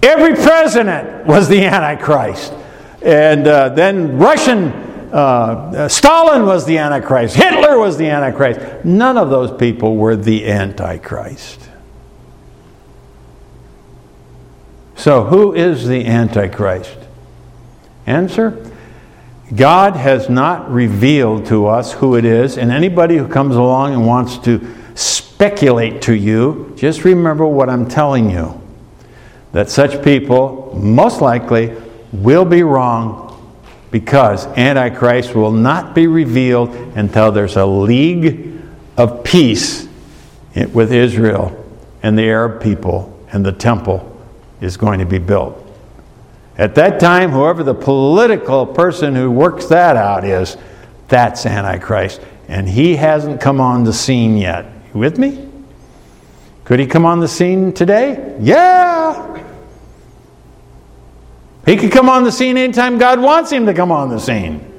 Every 0.05 0.35
president 0.35 1.27
was 1.27 1.49
the 1.49 1.65
Antichrist. 1.65 2.53
And 3.01 3.47
uh, 3.47 3.71
then 3.71 4.19
Russian, 4.19 4.69
uh, 5.11 5.89
Stalin 5.89 6.45
was 6.45 6.67
the 6.67 6.77
Antichrist. 6.77 7.37
Hitler 7.37 7.79
was 7.79 7.97
the 7.97 8.11
Antichrist. 8.11 8.85
None 8.85 9.17
of 9.17 9.31
those 9.31 9.51
people 9.57 9.97
were 9.97 10.15
the 10.15 10.47
Antichrist. 10.47 11.64
So, 14.97 15.25
who 15.25 15.55
is 15.55 15.87
the 15.87 16.07
Antichrist? 16.07 16.97
Answer 18.07 18.71
God 19.55 19.95
has 19.97 20.29
not 20.29 20.71
revealed 20.71 21.47
to 21.47 21.67
us 21.67 21.93
who 21.93 22.17
it 22.17 22.25
is, 22.25 22.57
and 22.57 22.71
anybody 22.71 23.17
who 23.17 23.29
comes 23.29 23.57
along 23.57 23.93
and 23.93 24.07
wants 24.07 24.39
to 24.39 24.75
speculate 24.95 26.03
to 26.03 26.15
you, 26.15 26.73
just 26.77 27.05
remember 27.05 27.47
what 27.47 27.69
I'm 27.69 27.89
telling 27.89 28.31
you 28.31 28.61
that 29.53 29.71
such 29.71 30.03
people 30.03 30.77
most 30.81 31.21
likely 31.21 31.77
will 32.13 32.45
be 32.45 32.63
wrong 32.63 33.23
because 33.91 34.47
Antichrist 34.47 35.35
will 35.35 35.53
not 35.53 35.95
be 35.95 36.07
revealed 36.07 36.71
until 36.97 37.31
there's 37.31 37.57
a 37.57 37.67
league 37.67 38.61
of 38.97 39.23
peace 39.23 39.87
with 40.73 40.93
Israel 40.93 41.65
and 42.03 42.19
the 42.19 42.25
Arab 42.25 42.63
people, 42.63 43.11
and 43.33 43.45
the 43.45 43.53
temple 43.53 44.14
is 44.61 44.77
going 44.77 44.99
to 44.99 45.07
be 45.07 45.19
built. 45.19 45.61
At 46.57 46.75
that 46.77 47.01
time, 47.01 47.31
whoever 47.31 47.63
the 47.63 47.75
political 47.75 48.65
person 48.67 49.15
who 49.15 49.31
works 49.31 49.67
that 49.67 49.97
out 49.97 50.25
is, 50.25 50.57
that's 51.09 51.47
Antichrist. 51.47 52.21
And 52.49 52.69
he 52.69 52.97
hasn't 52.97 53.41
come 53.41 53.61
on 53.61 53.85
the 53.85 53.93
scene 53.93 54.37
yet. 54.37 54.67
You 54.93 55.01
with 55.01 55.19
me? 55.19 55.49
Could 56.65 56.79
he 56.79 56.87
come 56.87 57.05
on 57.05 57.21
the 57.21 57.29
scene 57.29 57.73
today? 57.73 58.37
Yeah. 58.41 59.43
He 61.67 61.77
could 61.77 61.93
come 61.93 62.09
on 62.09 62.25
the 62.25 62.33
scene 62.33 62.57
anytime 62.57 62.99
God 62.99 63.21
wants 63.21 63.51
him 63.51 63.67
to 63.67 63.75
come 63.75 63.91
on 63.91 64.11
the 64.11 64.21
scene. 64.21 64.74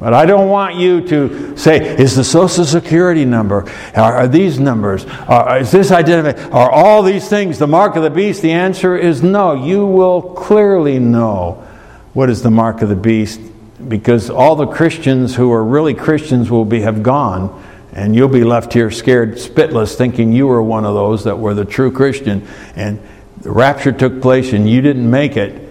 But 0.00 0.14
I 0.14 0.26
don't 0.26 0.48
want 0.48 0.76
you 0.76 1.00
to 1.08 1.56
say, 1.56 1.96
is 1.96 2.14
the 2.14 2.22
social 2.22 2.64
security 2.64 3.24
number, 3.24 3.68
are, 3.96 4.14
are 4.18 4.28
these 4.28 4.60
numbers, 4.60 5.04
are, 5.06 5.58
is 5.58 5.72
this 5.72 5.90
identity, 5.90 6.40
are 6.50 6.70
all 6.70 7.02
these 7.02 7.28
things 7.28 7.58
the 7.58 7.66
mark 7.66 7.96
of 7.96 8.04
the 8.04 8.10
beast? 8.10 8.42
The 8.42 8.52
answer 8.52 8.96
is 8.96 9.22
no. 9.24 9.54
You 9.54 9.86
will 9.86 10.22
clearly 10.22 11.00
know 11.00 11.66
what 12.14 12.30
is 12.30 12.42
the 12.42 12.50
mark 12.50 12.80
of 12.80 12.88
the 12.88 12.96
beast 12.96 13.40
because 13.88 14.30
all 14.30 14.54
the 14.54 14.66
Christians 14.66 15.34
who 15.34 15.52
are 15.52 15.64
really 15.64 15.94
Christians 15.94 16.50
will 16.50 16.64
be, 16.64 16.80
have 16.82 17.02
gone 17.02 17.64
and 17.92 18.14
you'll 18.14 18.28
be 18.28 18.44
left 18.44 18.72
here 18.72 18.90
scared 18.90 19.34
spitless 19.34 19.96
thinking 19.96 20.32
you 20.32 20.46
were 20.46 20.62
one 20.62 20.84
of 20.84 20.94
those 20.94 21.24
that 21.24 21.38
were 21.38 21.54
the 21.54 21.64
true 21.64 21.90
Christian 21.90 22.46
and 22.76 23.00
the 23.40 23.50
rapture 23.50 23.92
took 23.92 24.20
place 24.20 24.52
and 24.52 24.68
you 24.68 24.80
didn't 24.80 25.08
make 25.08 25.36
it, 25.36 25.67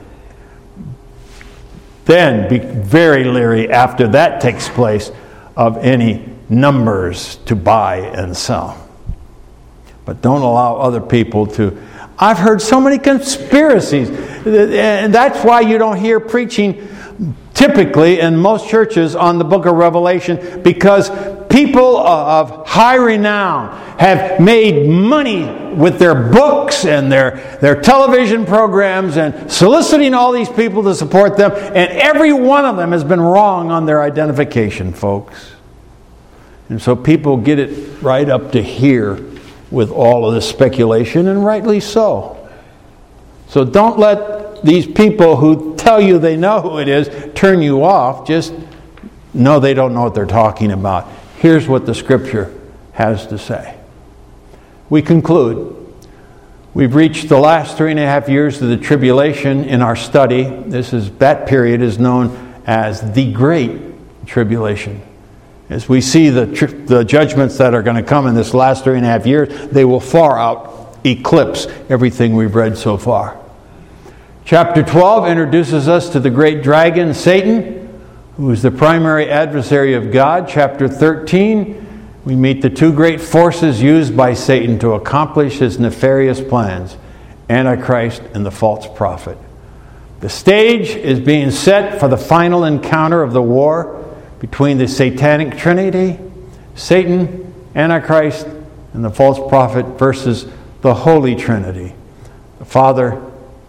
then 2.07 2.49
be 2.49 2.57
very 2.57 3.25
leery 3.25 3.69
after 3.69 4.07
that 4.07 4.41
takes 4.41 4.67
place 4.67 5.11
of 5.55 5.77
any 5.77 6.27
numbers 6.49 7.35
to 7.45 7.55
buy 7.55 7.97
and 7.97 8.35
sell. 8.35 8.89
But 10.05 10.21
don't 10.21 10.41
allow 10.41 10.77
other 10.77 11.01
people 11.01 11.45
to. 11.47 11.77
I've 12.17 12.37
heard 12.37 12.61
so 12.61 12.81
many 12.81 12.97
conspiracies, 12.97 14.09
and 14.09 15.13
that's 15.13 15.43
why 15.43 15.61
you 15.61 15.77
don't 15.77 15.97
hear 15.97 16.19
preaching 16.19 16.87
typically 17.53 18.19
in 18.19 18.37
most 18.37 18.69
churches 18.69 19.15
on 19.15 19.37
the 19.37 19.43
book 19.43 19.65
of 19.65 19.75
Revelation 19.75 20.61
because 20.61 21.09
people 21.57 21.97
of 21.97 22.67
high 22.67 22.97
renown 22.97 23.75
have 23.97 24.39
made 24.39 24.87
money 24.87 25.43
with 25.73 25.97
their 25.97 26.13
books 26.13 26.85
and 26.85 27.11
their, 27.11 27.57
their 27.61 27.81
television 27.81 28.45
programs 28.45 29.17
and 29.17 29.51
soliciting 29.51 30.13
all 30.13 30.31
these 30.31 30.49
people 30.49 30.83
to 30.83 30.93
support 30.93 31.35
them, 31.35 31.51
and 31.51 31.91
every 31.97 32.31
one 32.31 32.63
of 32.63 32.77
them 32.77 32.91
has 32.91 33.03
been 33.03 33.19
wrong 33.19 33.71
on 33.71 33.87
their 33.87 34.03
identification, 34.03 34.93
folks. 34.93 35.53
And 36.69 36.79
so 36.79 36.95
people 36.95 37.37
get 37.37 37.57
it 37.57 38.03
right 38.03 38.29
up 38.29 38.51
to 38.51 38.61
here 38.61 39.19
with 39.71 39.89
all 39.89 40.27
of 40.27 40.35
this 40.35 40.47
speculation, 40.47 41.27
and 41.27 41.43
rightly 41.43 41.79
so. 41.79 42.47
So 43.47 43.65
don't 43.65 43.97
let 43.97 44.61
these 44.63 44.85
people 44.85 45.37
who 45.37 45.75
tell 45.75 45.99
you 45.99 46.19
they 46.19 46.37
know 46.37 46.61
who 46.61 46.77
it 46.77 46.87
is 46.87 47.33
turn 47.33 47.63
you 47.63 47.83
off. 47.83 48.27
Just 48.27 48.53
know 49.33 49.59
they 49.59 49.73
don't 49.73 49.95
know 49.95 50.03
what 50.03 50.13
they're 50.13 50.27
talking 50.27 50.71
about. 50.71 51.16
Here's 51.37 51.67
what 51.67 51.85
the 51.85 51.93
scripture 51.93 52.51
has 52.93 53.27
to 53.27 53.37
say. 53.37 53.77
We 54.89 55.03
conclude. 55.03 55.75
We've 56.73 56.95
reached 56.95 57.29
the 57.29 57.37
last 57.37 57.77
three 57.77 57.91
and 57.91 57.99
a 57.99 58.05
half 58.05 58.27
years 58.27 58.59
of 58.59 58.69
the 58.69 58.77
tribulation 58.77 59.63
in 59.63 59.83
our 59.83 59.95
study. 59.95 60.43
This 60.43 60.93
is 60.93 61.11
that 61.17 61.47
period 61.47 61.81
is 61.81 61.99
known 61.99 62.61
as 62.65 63.13
the 63.13 63.31
Great 63.31 63.79
Tribulation. 64.25 65.01
As 65.69 65.87
we 65.87 66.01
see 66.01 66.29
the, 66.29 66.45
the 66.87 67.03
judgments 67.03 67.57
that 67.59 67.75
are 67.75 67.83
going 67.83 67.97
to 67.97 68.03
come 68.03 68.25
in 68.25 68.33
this 68.33 68.55
last 68.55 68.83
three 68.83 68.97
and 68.97 69.05
a 69.05 69.09
half 69.09 69.27
years, 69.27 69.69
they 69.69 69.85
will 69.85 69.99
far 69.99 70.39
out 70.39 70.97
eclipse 71.05 71.67
everything 71.89 72.35
we've 72.35 72.55
read 72.55 72.77
so 72.77 72.97
far. 72.97 73.39
Chapter 74.43 74.81
12 74.81 75.27
introduces 75.27 75.87
us 75.87 76.09
to 76.09 76.19
the 76.19 76.31
great 76.31 76.63
dragon, 76.63 77.13
Satan 77.13 77.76
who 78.37 78.51
is 78.51 78.61
the 78.61 78.71
primary 78.71 79.29
adversary 79.29 79.95
of 79.95 80.11
God. 80.11 80.47
Chapter 80.47 80.87
13, 80.87 82.11
we 82.23 82.35
meet 82.35 82.61
the 82.61 82.69
two 82.69 82.93
great 82.93 83.19
forces 83.19 83.81
used 83.81 84.15
by 84.15 84.35
Satan 84.35 84.77
to 84.79 84.91
accomplish 84.91 85.57
his 85.57 85.79
nefarious 85.79 86.39
plans. 86.39 86.95
Antichrist 87.49 88.21
and 88.33 88.45
the 88.45 88.51
false 88.51 88.87
prophet. 88.95 89.37
The 90.19 90.29
stage 90.29 90.89
is 90.89 91.19
being 91.19 91.51
set 91.51 91.99
for 91.99 92.07
the 92.07 92.17
final 92.17 92.63
encounter 92.63 93.23
of 93.23 93.33
the 93.33 93.41
war 93.41 94.03
between 94.39 94.77
the 94.77 94.87
satanic 94.87 95.57
trinity, 95.57 96.19
Satan, 96.75 97.53
Antichrist, 97.73 98.47
and 98.93 99.03
the 99.03 99.09
false 99.09 99.39
prophet 99.49 99.85
versus 99.97 100.47
the 100.81 100.93
Holy 100.93 101.35
Trinity, 101.35 101.93
the 102.59 102.65
Father, 102.65 103.21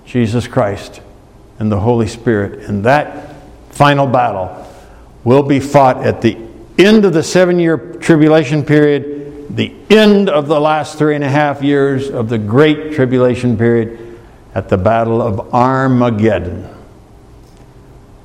Jesus 0.04 0.46
Christ, 0.46 1.00
and 1.58 1.70
the 1.70 1.80
Holy 1.80 2.06
Spirit. 2.06 2.68
And 2.68 2.84
that 2.84 3.27
final 3.78 4.08
battle 4.08 4.66
will 5.22 5.44
be 5.44 5.60
fought 5.60 6.04
at 6.04 6.20
the 6.20 6.36
end 6.78 7.04
of 7.04 7.12
the 7.12 7.22
seven 7.22 7.60
year 7.60 7.78
tribulation 8.00 8.64
period, 8.64 9.56
the 9.56 9.72
end 9.88 10.28
of 10.28 10.48
the 10.48 10.60
last 10.60 10.98
three 10.98 11.14
and 11.14 11.22
a 11.22 11.28
half 11.28 11.62
years 11.62 12.10
of 12.10 12.28
the 12.28 12.38
great 12.38 12.92
tribulation 12.92 13.56
period 13.56 14.18
at 14.52 14.68
the 14.68 14.76
Battle 14.76 15.22
of 15.22 15.54
Armageddon. 15.54 16.68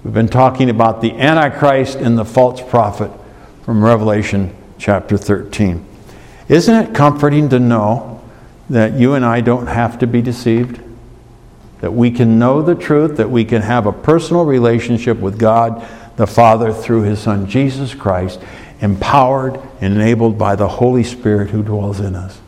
We've 0.04 0.14
been 0.14 0.28
talking 0.28 0.72
about 0.72 1.02
the 1.02 1.12
Antichrist 1.12 2.00
and 2.00 2.18
the 2.18 2.26
false 2.26 2.60
prophet 2.60 3.12
from 3.62 3.86
Revelation 3.86 4.56
chapter 4.80 5.18
13. 5.18 5.86
Isn't 6.50 6.76
it 6.76 6.96
comforting 6.96 7.50
to 7.50 7.60
know 7.60 8.28
that 8.72 8.94
you 8.94 9.14
and 9.14 9.24
I 9.24 9.42
don't 9.42 9.68
have 9.68 10.00
to 10.00 10.08
be 10.08 10.24
deceived? 10.24 10.83
That 11.84 11.92
we 11.92 12.12
can 12.12 12.40
know 12.40 12.62
the 12.62 12.76
truth, 12.76 13.18
that 13.18 13.30
we 13.30 13.44
can 13.44 13.62
have 13.62 13.86
a 13.86 13.92
personal 13.92 14.46
relationship 14.46 15.20
with 15.20 15.38
God 15.38 15.86
the 16.16 16.26
Father 16.26 16.72
through 16.72 17.02
His 17.02 17.20
Son 17.20 17.46
Jesus 17.46 17.94
Christ, 17.94 18.40
empowered 18.80 19.60
and 19.82 19.94
enabled 19.94 20.38
by 20.38 20.56
the 20.56 20.70
Holy 20.70 21.04
Spirit 21.04 21.50
who 21.50 21.62
dwells 21.62 22.00
in 22.00 22.16
us. 22.16 22.40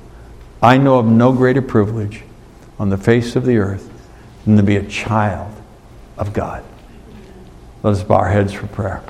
I 0.64 0.78
know 0.78 1.00
of 1.00 1.06
no 1.06 1.34
greater 1.34 1.62
privilege 1.62 2.24
on 2.80 2.90
the 2.92 2.98
face 2.98 3.36
of 3.36 3.44
the 3.44 3.58
earth 3.58 3.92
than 4.46 4.56
to 4.56 4.64
be 4.64 4.78
a 4.78 4.88
child 4.88 5.54
of 6.18 6.32
God. 6.32 6.64
Let 7.84 7.92
us 7.92 8.04
bow 8.04 8.16
our 8.16 8.30
heads 8.30 8.54
for 8.54 8.68
prayer. 8.68 9.04